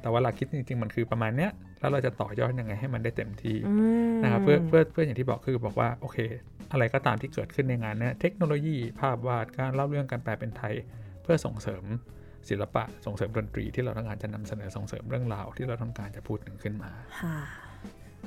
[0.00, 3.74] แต่ว่าหลักคิดจริง ๆ มันคือประมาณเนี้ยแล้วเราจะต่อยอดยังไงให้มันได้เต็มที่อื
[4.12, 6.18] มนะครับเพื่อเพื่อเพื่ออย่างที่บอกคือบอกว่าโอเค
[6.72, 10.74] อะไรก็ตามที่เกิดขึ้นในงานเนี้ยเทคโนโลยีภาพวาดการเล่าเรื่องการแปลเป็นไทย
[11.22, 11.84] เพื่อส่งเสริม
[12.48, 17.36] ศิลปะส่งเสริมดนตรีที่เราต้องการจะนำเสนอส่งเสริมเรื่องราวที่เราต้องการจะพูดถึงขึ้นมาค่ะ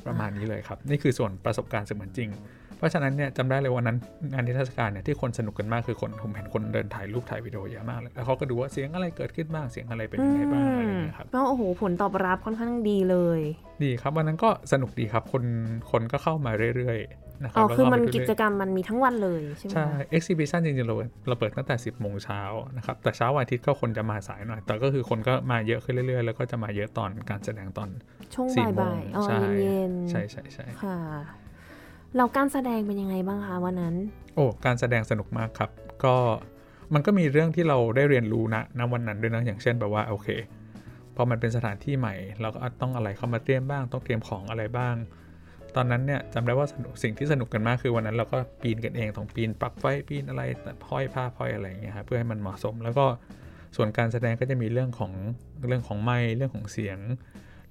[0.05, 2.30] ประมาณนี้เลยครับ นี่คือส่วนประสบการณ์เสมือนจริง
[2.80, 3.97] เพราะฉะนั้นเนี่ยจำได้เลยวันนั้น
[4.34, 13.39] งานนิทรรศการเนี่ยที่คนสนุกกันมากคือคนผมเห็นคนเดินถ่ายรูปถ่ายวิดีโอเยอะมากเลยแล้วเขาก็ดูว่าเสียงอะไรเกิดขึ้นบ้างเสียงอะไรเป็นยังไงบ้างอะไรอย่างเงี้ยครับก็โอ้โหผลตอบรับค่อนข้างดีเลย
[13.84, 15.43] ดีครับวันนั้นก็สนุกดีครับคน
[15.91, 20.95] คนก็เข้ามาเรื่อยๆนะครัอ๋บอแล้วคือมันไปกิเรื่อยๆจกรรมมันมีทั้งวันเลยใช่ไหมใช่คะ exhibition จริงๆเรา
[21.27, 22.41] เราเปิดตั้งแต่ 10โมงเช้า
[22.77, 27.89] นะครับแต่เช้าวันอาทิตย์ก็คนจะมาสายหน่อยแต่ก็คือคนก็มาเยอะขึ้นเรื่อยๆ แล้วก็จะมาเยอะตอนการแสดงตอน
[28.34, 30.99] ช่วงสี่โมงบ่ายๆอ๋อใช่เย็นๆใช่ใช่ใช่ค่ะ
[32.18, 33.95] เราการแสดงเป็นยังไงบ้างคะวันนั้น
[34.36, 35.70] โอ้การแสดงสนุกมากครับ
[36.03, 36.16] ก็
[36.93, 40.28] มันก็มีเรื่องที่เราได้เรียนรู้นะณวันนั้นด้วยนะอย่างเช่นแบบว่าโอเค
[41.16, 44.95] พอมันเป็นสถานที่ใหม่ เราก็ต้องอะไรเข้ามาเตรียมบ้าง ต้องเตรียมของอะไรบ้าง
[45.76, 53.05] ตอนนั้นเนี่ยจำได้ว่าสนุกสิ่งที่สนุกกันมากคือวันนั้นเราก็ปีนกันเองต้องปีนปลั๊กไฟปีนอะไรแต่ห้อยผ้าห้อยอะไรอย่างเงี้ยครับเพื่อให้มันเหมาะสม แล้วก็
[53.76, 55.12] ส่วนการแสดงก็จะมีเรื่องของ
[55.68, 56.97] เรื่องของไมค์เรื่องของเสียง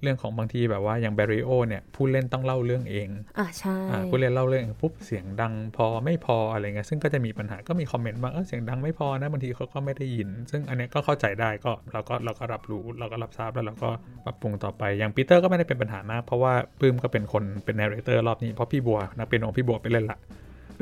[0.01, 13.89] เรื่องของบางทีแบบว่าอย่างแบริโอเนี่ยผู้เล่นต้องเล่าเรื่องเองอะใช่อ่าผู้เล่นเล่าเรื่องปุ๊บเสียงดังพอไม่พออะไรเงี้ยซึ่งก็จะมีปัญหาก็มี comment ว่าเออเสียงดังไม่พอนะบางทีเขาก็ไม่ได้ยิน ซึ่งอันเนี้ยก็เข้าใจได้ก็เราก็เราก็รับรู้เราก็รับทราบแล้วเราก็
[14.25, 20.19] ปรับปรุงต่อไปอย่างปีเตอร์ก็ไม่ได้เป็นปัญหามากเพราะว่าปื้มก็เป็นคนเป็น narrator รอบนี้เพราะพี่บัวนักเปียโนพี่บัวไปเล่นละ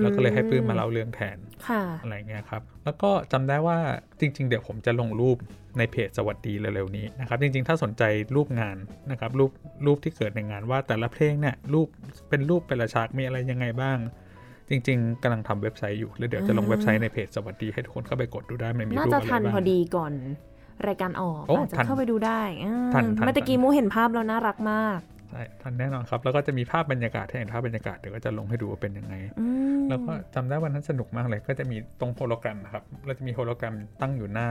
[0.02, 1.38] แล้วก็เลยให้ปื้มมาเล่าเรื่องแทน
[1.68, 3.78] ค่ะอะไรเงี้ยครับ แล้วก็จำได้ว่า
[4.20, 5.38] จริง ๆ เดี๋ยวผมจะลงรูป
[5.78, 8.04] ในเพจสวัสดีเร็วๆนี้นะครับจริงๆ ถ้าสนใจ
[8.36, 8.78] รูปงาน
[9.12, 9.52] นะครับรูป
[9.86, 11.88] รูปที่เกิดในงานว่าแต่ละเพลงเนี่ยรูป
[12.30, 13.98] เป็นรูปเป็นละฉากมีอะไรยังไงบ้าง
[14.70, 20.14] จริง ๆกำลังทำเว็บไซต์อยู่แล้วเดี๋ยวจะลงเว็บไซต์ในเพจสวัสดีให้ทุกคนเข้าไปกดดูได้มันมีน่ารูปจะอะไรทันบ้างพอดีก่อน
[20.88, 25.00] รายการออกโอ้อาจจะทันเข้าไปดูได้อ่าทันทันเมื่อตะกี้มูเห็นภาพแล้วน่ารักมาก
[25.30, 29.48] ใช่ทันแน่นอนครับ แล้วก็จะมีภาพบรรยากาศถ้าเห็นภาพบรรยากาศเดี๋ยวก็จะลงให้ดูว่าเป็นยังไงอื
[29.78, 34.50] มแล้วก็จำได้วันนั้นสนุกมากเลย ก็จะมีตรงโฮโลแกรมนะครับเราจะมีโฮโลแกรมตั้งอยู่หน้า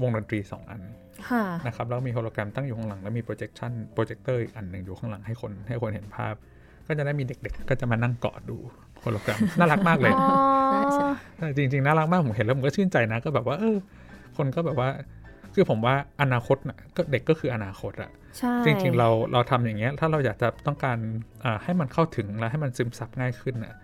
[0.00, 0.80] วงดนตรี 2 อัน
[1.30, 6.34] ค่ะนะครับแล้วมีโฮโลแกรมตั้งอยู่ข้างหลัง แล้วมี projection โปรเจคเตอร์อีกอันหนึ่งอยู่ข้างหลังให้คนให้คนเห็นภาพ
[6.86, 8.58] ก็จะได้มีเด็กๆ ก็จะมานั่งกอดดู
[9.00, 10.38] โฮโลแกรมน่ารักมากเลยอ๋อ
[10.70, 13.76] ใช่ใช่ใช่จริงๆน่ารักมากผมเห็นแล้วผมก็ชื่นใจนะก็แบบว่าเออ
[14.36, 14.88] คนก็แบบว่า
[15.54, 20.98] คือผมว่าอนาคตนะก็เด็กก็คืออนาคตอะใช่จริงๆเราเราทำอย่างเงี้ยถ้าเราอยากจะต้องการ
[21.44, 23.74] อ่าให้มันเข้าถึงและให้มันซึมซับง่ายขึ้นอะ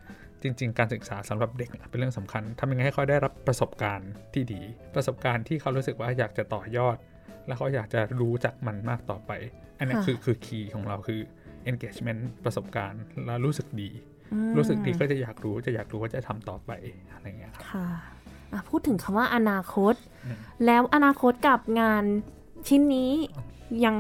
[0.43, 4.61] จริง ๆ การศึกษาสำหรับเด็กเป็นเรื่องสำคัญทำยังไงให้เขาได้รับประสบการณ์ที่ดี
[4.95, 6.97] ประสบการณ์ที่เขารู้สึกว่าอยากจะต่อยอด
[7.47, 9.33] แล้วเขาอยากจะรู้จักมันมากต่อไป
[9.79, 11.21] อันนี้คือคือคีย์ของเราคือ
[11.71, 13.91] engagement ประสบการณ์แล้วรู้สึกดี
[14.33, 16.71] อืมรู้สึกดีก็จะอยากรู้จะอยากรู้ว่าจะทำต่อไป
[17.13, 17.87] อะไรอย่างเงี้ยครับค่ะ
[18.53, 19.95] อะพูดถึงคำว่าอนาคต
[20.27, 22.05] อืมแล้วอนาคตกับงาน
[22.69, 23.11] ชิ้นนี้
[23.85, 23.97] ยัง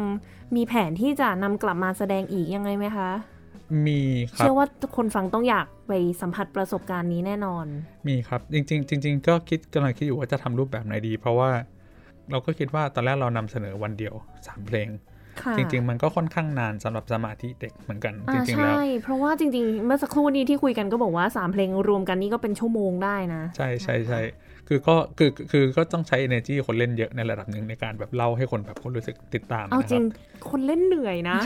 [0.56, 3.10] มีแผนที่จะนำกลับมาแสดงอีกยังไงไหมคะ
[3.86, 4.00] มี
[4.30, 4.66] ครัเชื่บอว่า
[4.96, 7.66] คนฟังต้องอยากไปสัมผัสประสบการณ์นี้แน่นอน
[8.08, 11.50] มีครับจริง ๆ จริง ๆ ก็คิดกำลังคิดอยู่ว่าจะทำรูปแบบไหนดี เพราะว่า
[12.30, 14.88] เราก็คิดว่าตอนแรกเรานำเสนอวันเดียว 3 เพลง
[15.42, 24.20] ค่ะจริง ๆ มันก็ค่อนข้างนานสำหรับสมาธิเด็กเหมือนกันจอ่าริง ๆ แล้วใช่เพราะว่าจริง ๆ เมื่อสักครู่นี้ที่คุยกันก็บอกว่า 3 เพลงรวมกันนี่ก็เป็นชั่วโมงได้นะ ใช่ใช่ใช่
[24.68, 30.04] คือก็คือคือก็ต้องใช้ energy คนเล่นเยอะในระดับหนึ่งในการแบบเล่าให้คนแบบคนรู้สึกติดตามเอานะจคริรังบ
[30.50, 31.38] คนเล่นเหนื่อยนะ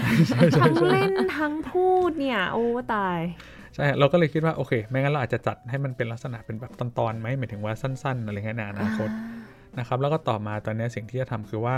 [0.61, 2.65] ทั้งเล่นทั้งพูดเนี่ย โอ้
[2.95, 3.19] ตาย
[3.75, 9.11] ใช่ เราก็เลยคิดว่า โอเค ไม่งั้นเราอาจจะจัดให้มันเป็นลักษณะเป็นแบบตอนๆไหมหมายถึงว่าสั้น ๆ อะไรเงี้ยในอนาคต
[9.79, 11.77] นะครับ แล้วก็ต่อมาตอนเนี้ยสิ่งที่จะทำคือว่า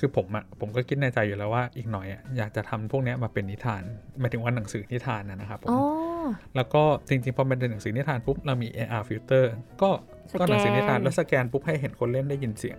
[0.00, 3.82] คือผมอะผมก็คิดในใจอยู่แล้วว่าอีกหน่อยอะอยากจะทำพวกเนี้ยมาเป็นนิทาน
[4.20, 5.80] หมายถึงว่าหนังสือนิทานนะนะครับผมอ๋อ
[6.56, 9.44] แล้วก็จริงๆพอมันเป็นหนังสือนิทานปุ๊บเรามี AR filter
[9.82, 9.90] ก็
[10.32, 12.78] สแกนก็หนังสือนิทานแล้วสแกนปุ๊บให้เห็นคนเล่นได้ยินเสียง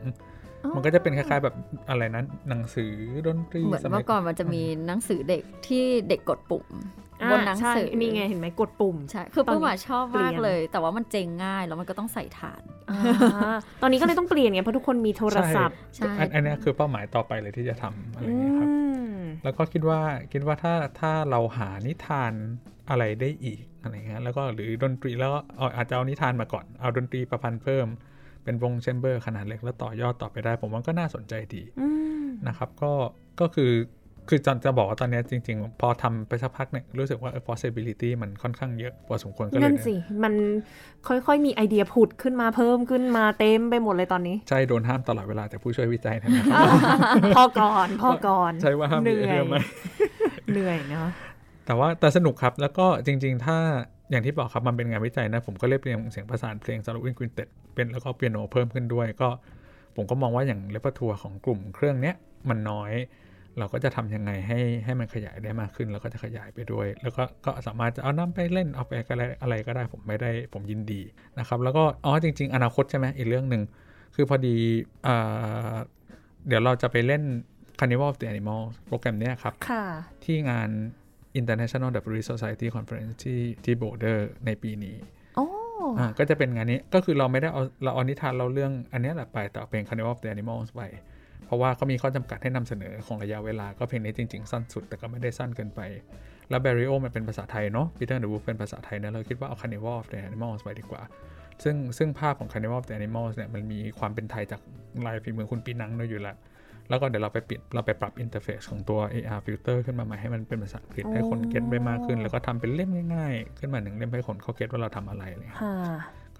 [0.63, 1.55] อ๋อมันก็จะเป็นคล้ายๆแบบ
[1.89, 2.93] อะไรนั้นหนังสือ
[3.27, 6.65] ดนตรีเหมือนสมัเมื่ยอก่อนมันจะมีหนังสือเด็กที่เด็กกดปุ่ม
[7.10, 18.75] อ่า บนหนังสือใช่นี่ไงเห็นไหมกดปุ่มใช่คือตอนนี้เพิ่งมาชอบเปลี่มายกนเลย แต่ว่ามันเจงง่ายแล้วมันก็ต้องใส่ฐานอ่าตอนนี้ก็เลยต้องเปลี่ยนไงเพราะทุกคนมีโทรศัพท์ใช่อันอันเนี้ยคือเป้าหมายต่อไปเลยที่จะทำอะไรอย่างเงี้ยครับอื
[19.13, 20.01] มแล้วก็คิดว่า
[20.31, 22.33] คิดว่าถ้าถ้าเราหานิทาน
[22.89, 27.87] อะไรได้อีกอะไรเงี้ยแล้วก็หรือดนตรีแล้วก็เอาอาจจะเอานิทานมาก่อนเอาดนตรีประพันธ์เพิ่ม
[28.43, 31.87] เป็นวงแชมเบอร์ขนาดเล็กแล้วต่อยอดต่อไปได้ ผมว่าก็น่าสนใจดีอื
[32.23, 32.91] มนะครับ ก็
[33.39, 33.71] ก็คือ
[34.29, 39.93] คือจะจะบอกว่าตอนเนี้ยจริง ๆ พอทำไปสักพักเนี่ยรู้สึกว่าเออ possibility มันค่อนข้างเยอะพอสมควรก็เลยนั่นสิ
[40.23, 40.33] มัน
[41.07, 46.67] ค่อยๆ มีไอเดียผุดขึ้นมาเพิ่มขึ้นมาเต็มไปหมดเลยตอนนี้ ใช่ โดนห้ามตลอดเวลาแต่ผู้ช่วยวิจัยเนยนะครับ
[47.37, 49.55] พอก่อนพอก่อน ใช่ว่าห้ามเหนื่อยเยอะไหม
[50.51, 51.09] เหนื่อยเนาะ
[51.65, 53.57] แต่ว่าแต่สนุกครับแล้วก็จริง ๆ ถ้า
[54.11, 59.29] อย่างที่บอกครับมันเป็นงานวิจัยนะ ผมก็เรียบเรียงเสียงประสานเพลงสำหรับวินควินเต็ดเป็นแล้วก็เปียโนเพิ่มขึ้นด้วยก็
[59.95, 62.15] ผมก็มองว่าอย่างเลปทัวร์ของกลุ่มเครื่องเนี้ย
[62.49, 62.91] มันน้อย
[63.59, 71.01] เราก็จะทำยังไงให้ให้มันขยายได้มากขึ้น แล้วก็จะขยายไปด้วย แล้วก็ก็สามารถจะเอาน้ำไปเล่นเอาไปอะไรอะไรก็ได้ผมไม่ได้ผมยินดี
[71.39, 73.63] นะครับ แล้วก็อ๋อจริง ๆ อนาคตใช่ไหมอีกเรื่องหนึ่ง
[74.15, 74.57] คือพอดี
[75.07, 75.75] อ่า
[76.47, 77.23] เดี๋ยวเราจะไปเล่น
[77.79, 79.83] Carnival of the Animals โปรแกรมเนี้ยครับค่ะ
[80.23, 80.69] ที่งาน
[81.39, 84.95] International Diabetes Society Conference ที่ที่โบเดอร์ในปีนี้
[85.35, 85.45] โอ้
[85.99, 90.81] อ่าก็จะเป็นงานนี้ก็คือเราไม่ได้เอาเราเอานิทานเราเรื่องอันเนี้ยแหละไปแต่เอาเพลง Carnival of the Animals ไป
[91.45, 95.81] เพราะว่าเขามีข้อจำกัดให้นำเสนอของระยะเวลาก็เพลงนี้จริง ๆ สั้นสุด แต่ก็ไม่ได้สั้นเกินไป
[96.49, 101.01] แล้ว Barrio มันเป็นภาษาไทยเนาะ Peter and the Wolf เป็นภาษาไทยนะเราคิดว่าเอา Carnival of the Animals ไปดีกว่า
[101.63, 104.61] ซึ่งซึ่งภาพของ Carnival of the Animals เนี่ยมันมีความเป็นไทยจาก
[105.05, 106.35] ลายฝีมือคุณปีนังด้วยอยู่แล้ว
[106.89, 115.61] แล้วก็เดี๋ยวเราไปปิดเราไปปรับ interface ของตัว AR filter ขึ้นมาใหม่ให้มันเป็นภาษาอังกฤษให้คน get ได้มากขึ้น แล้วก็ทำเป็นเล่มง่ายๆ ขึ้นมาหนึ่งเล่มให้คนเขา get ว่าเราทำอะไรอะไรเลยค่ะ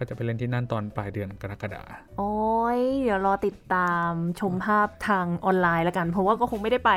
[0.02, 1.84] ก็จะไปเล่นที่นั่นตอนปลายเดือนกรกฎา
[2.18, 2.34] โอ้
[2.78, 6.92] ยเดี๋ยวรอติดตามชมภาพทางออนไลน์แล้วกัน เพราะว่าก็คงไม่ได้ไป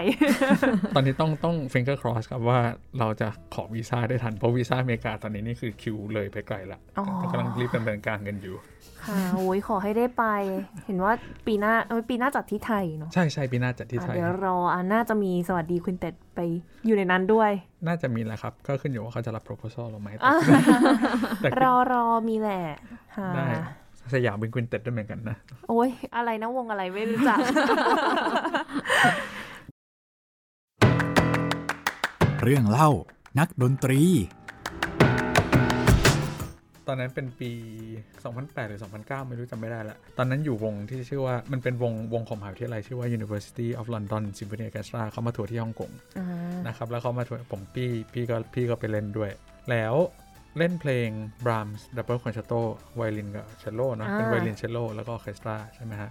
[0.94, 2.58] ตอนนี้ต้องต้อง finger cross ครับว่า
[2.98, 8.54] เราจะขอวีซ่าได้ทัน เพราะวีซ่าอเมริกาตอนนี้นี่คือคิวเลยไปไกลละอ๋อกำลังรีบดำเนินการกันอยู่
[9.04, 10.24] ค่ะโอ้ยขอให้ได้ไป
[10.84, 11.12] เห็นว่า
[11.46, 16.40] ปีหน้าเอ้ยปีหน้าจัดที่ไทยเนาะใช่ใช่ปีหน้าจัดที่ไทอะยเดี๋ยวรออะน่าจะมีสวัสดี quintet ไป
[16.86, 17.50] อยู่ในนั้นด้วย
[17.86, 20.36] น่าจะมีแหละครับ ก็ขึ้นอยู่ว่าเขาจะรับ proposal เราไหมแต่อะ
[21.42, 22.62] แต่รอรอมีแหละ
[23.16, 23.46] ค่ะได้
[24.14, 25.36] สยามเป็น quintet ด้วยเหมือนกันนะ
[25.68, 27.38] โอ้ยอะไรนะวงอะไรไม่รู้จัก
[32.42, 32.90] เรื่องเล่า
[33.38, 34.00] นักดนตรี
[36.88, 37.50] ตอนนั้นเป็นปี
[38.08, 46.26] 2008 หรือ 2009 ไม่รู้จำไม่ได้ละ ตอนนั้นอยู่วงที่ชื่อว่ามันเป็นวงวงของมหาวิทยาลัยชื่อว่า University of London Symphony Orchestra เขามาทัวร์ที่ฮ่องกงอ่า
[46.66, 49.30] นะครับ แล้วเขามาทัวร์ผมพี่พี่ก็พี่ก็ไปเล่นด้วย
[49.70, 49.94] แล้ว
[50.58, 51.08] เล่นเพลง
[51.44, 52.60] Brahms Double Concerto
[52.96, 56.10] ไวลินกับเชลโลนะเป็นไวลินเชลโลแล้วก็ออร์เคสตราใช่ไหมฮะ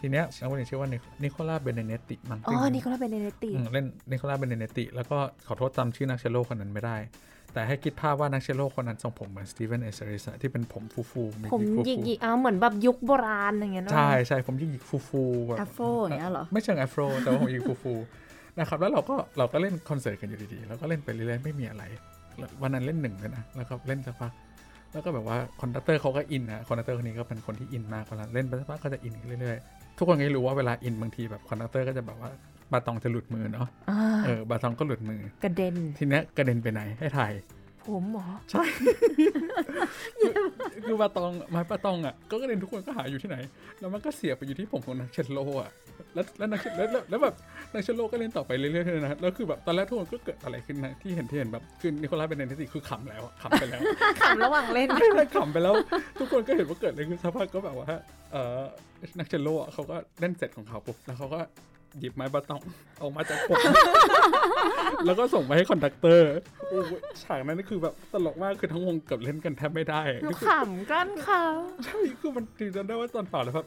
[0.00, 0.88] ทีเนี้ยนักดนตรีชื่อว่า
[1.22, 6.96] Nicola Benedetti มั้งอ๋อ Nicola Benedetti อืมเล่น Nicola Benedetti แล้วก็ขอโทษจำชื่อนักเชลโลคนนั้นไม่ได้
[7.52, 21.84] แต่ให้คิดภาพว่านักเชลโลคนนั้นทรงผมเหมือน Steven Isserlis ที่เป็นผมฟูๆผมฟูๆหยิกหยิกๆเอาเหมือนแบบยุคโบราณอย่างเงี้ยเนอะใช่ใช่ผมหยิกๆฟูๆแบบแอฟโฟอย่างเงี้ยเหรอ ไม่เชิง Afroแต่ว่าผมหยิกฟูๆนะครับแล้วเราก็เราก็เล่นคอนเสิร์ตกันอยู่ดีๆแล้วก็เล่นไปเรื่อยๆไม่มีอะไร
[22.36, 24.32] แล้ววันนั้นเล่นหนึ่งเลยนะแล้วก็เล่นสักพัก
[24.92, 32.30] แล้วก็แบบว่า conductor เขาก็อินนะ conductor คนนี้ก็เป็นคนที่อินมากเวลาเล่นไปสักพักก็จะอินเรื่อยๆทุกคนก็รู้ว่าเวลาอินบางทีแบบ conductor ก็จะแบบว่า
[32.72, 37.32] baton จะหลุดมือเนาะอ่าเออ baton ก็หลุดมือกระเด็นทีเนี้ยกระเด็นไปไหนให้ทาย
[37.88, 38.62] ผมเหรอใช่
[40.86, 43.36] คือ baton ไม้ baton อะก็กระเด็นทุกคนก็หาอยู่ที่ไหน
[43.80, 45.70] แล้วมันก็เสียบไปอยู่ที่ผมของนักเชลโลอะ
[46.14, 47.34] แล้วแล้วนักเชลแล้วแล้วแล้วแบบ
[47.72, 53.80] นักเชลโลก็เล่นต่อไปเรื่อยๆเลยนะแล้วคือแบบตอนแรกทุกคนก็เกิดอะไรขึ้นนะที่เห็นที่เห็นแบบคือ Nicola Benedetti คือขำแล้วอะขำไปแล้ว
[54.20, 55.74] ขำระหว่างเล่นไม่ไม่ขำไปแล้ว
[56.18, 57.88] ทุกคนก็เห็นว่าเกิดอะไรขึ้นสักพักก็แบบว่า
[58.32, 58.62] เออ
[59.18, 61.40] นักเชลโลอะเขาก็เล่นเสร็จของเขาปุ๊บแล้วเขาก็
[61.98, 62.60] หยิบไม้ baton
[63.02, 63.56] ออกมาจากผม
[65.06, 66.28] แล้วก็ส่งไปให้ conductor
[66.68, 66.84] โอ้ย
[67.22, 71.42] ฉากนั้นนี่คือแบบตลกมากคือทั้งวงเกือบเล่นกันแทบไม่ได้หนูก็คือขำกลั้นค่ะ
[71.84, 73.66] ใช่คือมันตีจำได้ว่าตอนเป่าเลยครับ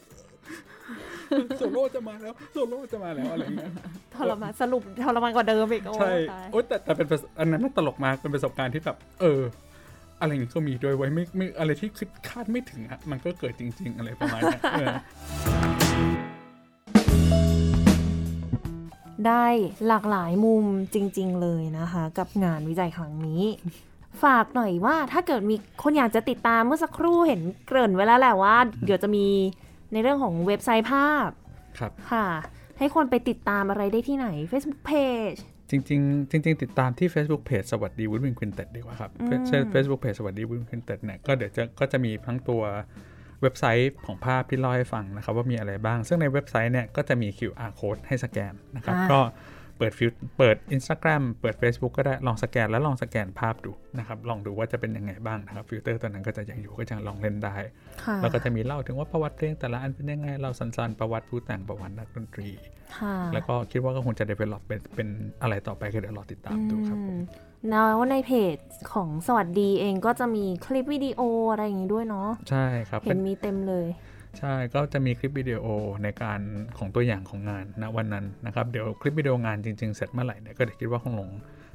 [1.57, 3.71] โซโล่จะมาแล้วโซโล่จะมาแล้วอะไรอย่างเงี้ย
[4.15, 9.41] ทรมานสรุปทรมานกว่าเดิมอีกโอ้ใช่ตายโอ๊ยแต่แต่เป็นประสอันนั้นน่าตลกมากเป็นประสบการณ์ที่แบบเออ
[10.21, 14.59] อะไรอย่างงี้ก็มีโดยไว้ไม่ไม่อะไรที่คิดคาดไม่ถึงอะมันก็เกิดจริง ๆ อะไรประมาณเนี้
[19.27, 19.45] ได้
[19.87, 23.43] หลากหลายมุมจริง ๆ เลยนะคะ กับงานวิจัยครั้งนี้
[24.23, 28.55] ฝากหน่อยว่าถ้าเกิดมีคนอยากจะติดตามเมื่อสักครู่เห็นเกริ่นไว้แล้วแหละว่า
[28.85, 29.27] เดี๋ยวจะมี
[29.93, 31.29] ในเรื่องของเว็บไซต์ภาพ
[31.79, 32.27] ครับค่ะ
[32.79, 40.43] ให้คนไปติดตามอะไรได้ที่ไหน Facebook Page จริงๆจริง ๆ ติดตามที่ Facebook Page สวัสดี Woodwind Quintet ดีกว่าครับอืมเช่น Facebook Page สวัสดี
[40.49, 42.61] Woodwind Quintet เนี่ยก็เดี๋ยวจะก็จะมีทั้งตัว
[43.45, 49.19] เว็บไซต์ของภาพที่เล่าให้ฟังนะครับว่ามีอะไรบ้าง ซึ่งในเว็บไซต์เนี่ยก็จะมี QR code ให้สแกนนะครับอ่าก็
[49.77, 57.55] เปิดฟิลเปิด Instagram เปิด Facebook ก็ได้ลองสแกนแล้วลองสแกนภาพดูนะครับลองดูว่าจะเป็นยังไงบ้างนะครับฟิลเตอร์ตัวนั้นก็จะยังอยู่ก็จะลองเล่นได้
[58.03, 62.49] ค่ะแล้วก็จะมีเล่าถึงว่าประวัติเพลงแต่ละอันเป็นยังไง เราสั้นๆประวัติผู้แต่งประวัตินักดนตรี
[62.97, 65.07] ค่ะแล้วก็คิดว่าก็คงจะ develop เป็นเป็น
[65.41, 68.57] อะไรต่อไปก็เดี๋ยวรอติดตามดูครับผมอืม แล้วในเพจ
[68.93, 73.87] ของสวัสดีเองก็จะมีคลิปวิดีโออะไรอย่างนี้ด้วยเนาะใช่ครับ เห็เป็นนมีเต็มเลย
[74.39, 75.65] ใช่ก็จะมีคลิปวิดีโอ
[76.03, 76.39] ในการ
[76.77, 81.29] ของตัวอย่างของงานณวันนั้นนะครับ เดี๋ยวคลิปวิดีโองานจริง ๆ เสร็จเมื่อไหร่เนี่ยก็เดี๋ยวคิดว่าคงลง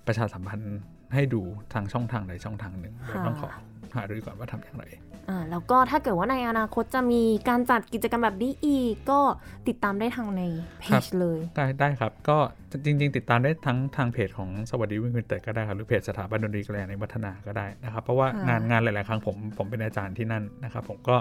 [0.06, 0.78] ประชาสัมพันธ์
[1.14, 3.48] ให้ดูทางช่องทางใดช่องทางหนึ่งเดี๋ยวต้องขอ
[3.94, 4.84] หาดูก่อนว่าทำอย่างไร
[5.28, 9.20] อ่าแล้วก็ถ้าเกิดว่าในอนาคตจะมีการจัดกิจกรรมแบบนี้อีก ก็
[9.68, 10.42] ติดตามได้ทางใน
[10.80, 12.38] เพครับจเลย ได้ได้ครับ ก็
[12.84, 21.16] จริง ๆ ติดตามได้ทั้งทางเพจของสวัสดีวินคุณเตก็ได้ครับ หรือเพจสถาบันดนตรีกระแลในวัฒนาก็ได้นะครับ เพราะว่าค่ะงานงานหลาย ๆ ครั้งผมผมเป็นอาจารย์ที่นั่นนะครับ ผมก็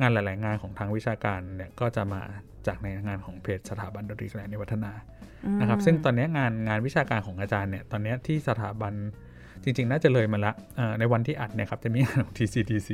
[0.00, 2.20] งานหลาย ๆ งานของทางวิชาการเนี่ยก็จะมา
[2.66, 4.92] จากในงานของเพจสถาบันดนตรีกระแลในวัฒนา
[5.60, 8.94] นะครับ ซึ่งตอนนี้งานงานวิชาการของอาจารย์เนี่ยตอนนี้ที่สถาบัน
[9.64, 12.90] จริง ๆ น่าจะเลยมาละเอ่อในวันที่อัดเนี่ยครับจะมีงานของ TCTC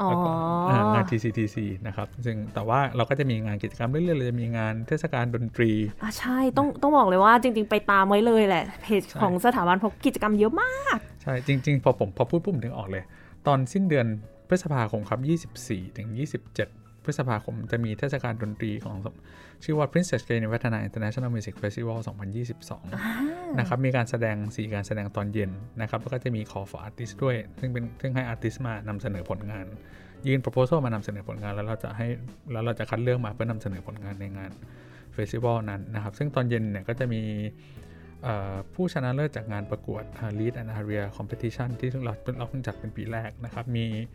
[0.00, 0.30] อ๋อแล้วก็
[0.68, 5.70] อ่างาน TCTC นะครับซึ่งแต่ว่าเราก็จะมีงานกิจกรรมเรื่อยๆเราจะมีงานเทศกาลดนตรี
[6.02, 13.04] อะใช่ต้องต้องบอกเลยว่าจริง ๆ ไปตามไว้เลยแหละเพจใช่ของสถาบันเพราะกิจกรรมเยอะมาก ใช่จริง ๆ พอผมพอพูดปุ๊บผมถึงออกเลย
[13.46, 14.06] ตอนสิ้นเดือน
[14.48, 15.20] พฤษภาคมครับ
[15.62, 16.08] 24ถึง
[16.46, 16.79] 27
[17.10, 18.96] พฤษภาคมจะมีเทศกาลดนตรีของ
[19.64, 21.98] ชื่อว่า Princess Gay ในวัฒนา International Music Festival
[22.58, 25.50] 2022 นะครับ มีการแสดงสีการแสดงตอนเย็น
[25.80, 29.66] นะครับ แล้วก็จะมี call for artist ด้วย ซึ่งเป็นซึ่งให้ artist มานำเสนอผลงาน
[30.26, 32.06] ยื่น proposal มานำเสนอผลงาน แล้วเราจะให้
[32.52, 34.50] แล้วเราจะคัดเลือกมาเพื่อนำเสนอผลงานในงาน
[35.12, 37.22] เฟสติวัลนั้นนะครับ ซึ่งตอนเย็นเนี่ยก็จะมี
[38.22, 44.06] เอ่อผู้ชนะเลิศจากงานประกวด uh, Lead and Aria Competition ที่เราเราเพิ่งจัดเป็นปีแรกนะครับ มีอ่า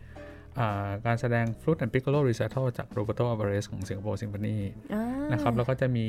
[1.06, 4.56] การแสดง Flute and Piccolo Recital จาก Roberto Alvarez ของ Singapore Symphony
[4.94, 6.06] อ่านะครับแล้วก็จะมี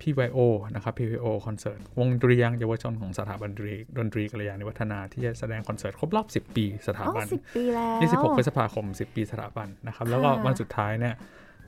[0.00, 0.38] PYO
[0.74, 7.88] นะครับ PYO คอนเสิร์ตวงดนตรียังเยาวชนของสถาบันดนตรีดนตรีกัลยาณิวัฒนาที่จะแสดงคอนเสิร์ตครบรอบ 10 ปีสถาอ๋อบันสิบปีแล้
[8.26, 11.14] ว26พฤษภาคม 10 ปีสถาบันนะครับแล้วก็ค่ะวันสุดท้ายเนี่ย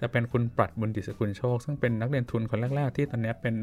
[0.00, 3.54] จะเป็นคุณปรัดบุญดิสกุลโชค ซึ่งเป็นนักเรียนทุนคนแรก ๆ ที่ตอนเนี้ยเป็น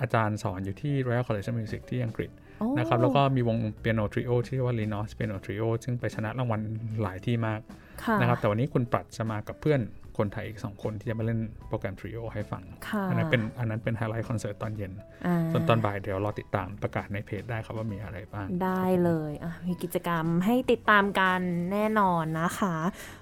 [0.00, 2.45] อาจารย์สอนอยู่ที่ Royal College of Music ที่อังกฤษโอ้
[2.78, 6.60] นะครับแล้วก็มีวงเปียโนทริโอที่เรียกว่า Linos Piano Trio ซึ่งไปชนะรางวัล
[7.02, 7.60] หลายที่มาก
[8.02, 9.82] ค่ะนะครับแต่วันนี้คุณปรัดจะมากับเพื่อน
[10.18, 14.92] คนไทยอีก 2 คนที่จะมาเล่นโปรแกรมทริโอให้ฟังค่ะอันนั้นเป็นอันนั้นเป็นไฮไลท์คอนเสิร์ตตอนเย็น
[15.26, 21.40] อ่าส่วนตอนบ่ายเดี๋ยวรอติดตามประกาศในเพจได้ครับว่ามีอะไรบ้าง ได้เลยอะมีกิจกรรมให้ติดตามกัน
[21.72, 22.74] แน่นอนนะคะ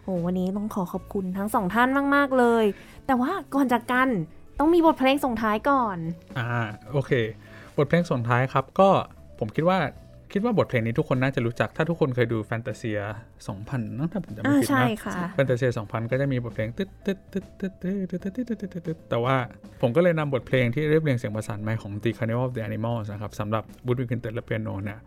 [0.05, 2.65] โอ้วันนี้ต้องขอขอบคุณทั้งสองท่านมาก ๆ เลย
[3.07, 4.09] แต่ว่าก่อนจากกัน
[4.59, 5.99] ต้องมีบทเพลงส่งท้ายก่อน
[6.39, 6.49] อ่า
[6.93, 7.13] โอเค
[7.77, 8.91] บทเพลงส่งท้ายครับก็
[9.45, 9.79] ผมคิดว่า
[10.33, 12.99] คิดว่าบทเพลงนี้ทุกคนน่าจะรู้จัก ถ้าทุกคนเคยดู Fantasia
[13.49, 19.37] 2000นะถ้าผมจำไม่อ่าผิดใช่นะค่ะ Fantasia 2000 ก็จะมีบทเพลงตึ๊ดตึ๊ดตึ๊ดตึ๊ดตึ๊ดตึ๊ดตึ๊ดตึ๊ดตึ๊ดตึ๊ดแต่ว่า
[19.81, 24.99] ผมก็เลยนำบทเพลงที่เรียบเรียงเสียงประสานไมค์ของ The Carnival of the Animals นะครับสำหรับ Woodwind Quintet และเปียโนเนี่ย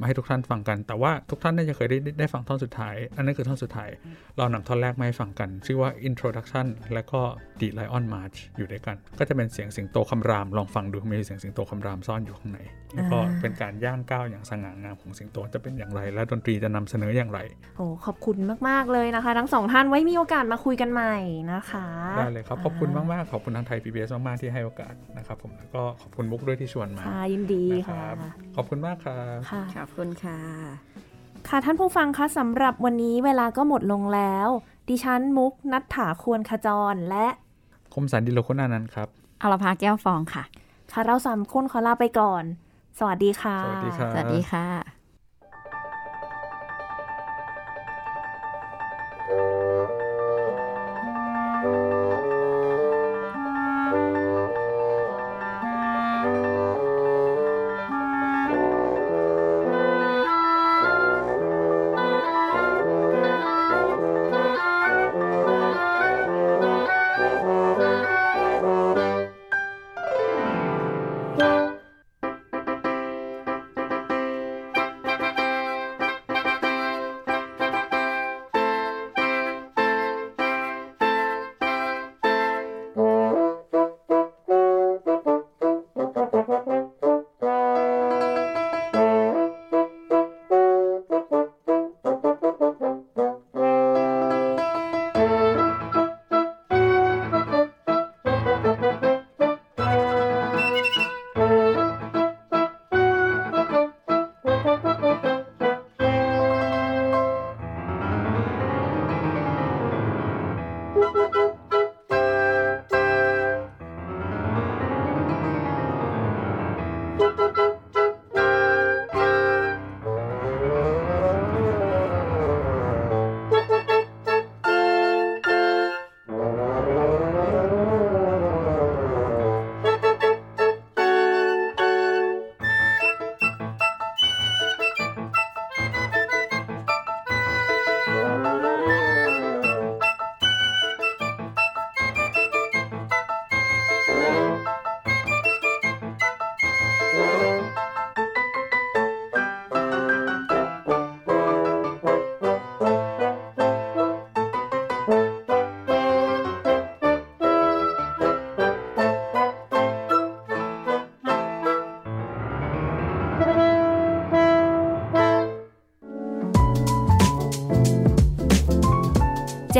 [0.00, 3.90] มาให้ทุกท่านฟังกัน แต่ว่าทุกท่านน่าจะเคยได้ได้ได้ฟังท่อนสุดท้าย อันนั้นคือท่อนสุดท้าย
[4.38, 7.20] เรานำท่อนแรกมาให้ฟังกัน ชื่อว่า Introduction และก็
[7.60, 12.60] The Lion March อยู่ด้วยกัน ก็จะเป็นเสียงสิงโตคำราม ลองฟังดูมีเสียงสิงโตคำรามซ่อนอยู่ข้างใน
[12.94, 17.40] แล้วก็เป็นการย่างก้าวอย่างสง่างามของสิงโตจะเป็นอย่างไร และดนตรีจะนำเสนออย่างไร
[17.76, 18.36] โอ้ขอบคุณ
[18.68, 21.16] มากๆเลยนะคะ ทั้งสองท่านไว้มีโอกาสมาคุยกันใหม่
[21.52, 21.86] นะคะ
[22.18, 28.16] ได้เลยครับขอบคุณมากๆขอบคุณทางไทย PBS มากๆที่ให้โอกาสนะครับผมแล้วก็ขอบคุณมุกด้วยที่ชวนมาค่ะยินดีนะคค่ะรับ
[28.56, 30.38] ขอบคุณมากครับค่ะขอบคุณค่ะ
[31.48, 34.48] ค่ะท่านผู้ฟังคะสำหรับวันนี้เวลาก็หมดลงแล้ว
[34.88, 37.26] ดิฉันมุกนัฐถาควรขจรและ
[37.94, 39.08] คมสันดิโลคุณานันท์ครับ
[39.42, 40.44] อรภาแก้วฟองค่ะ
[40.92, 42.44] ค่ะ เราสามคนขอลาไปก่อน
[42.98, 44.99] สวัสดีค่ะ สวัสดีครับ สวัสดีค่ะ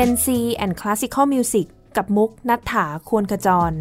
[0.03, 0.27] Gen C
[0.63, 3.71] and Classical Music กับมุกนัฐถาควรขจร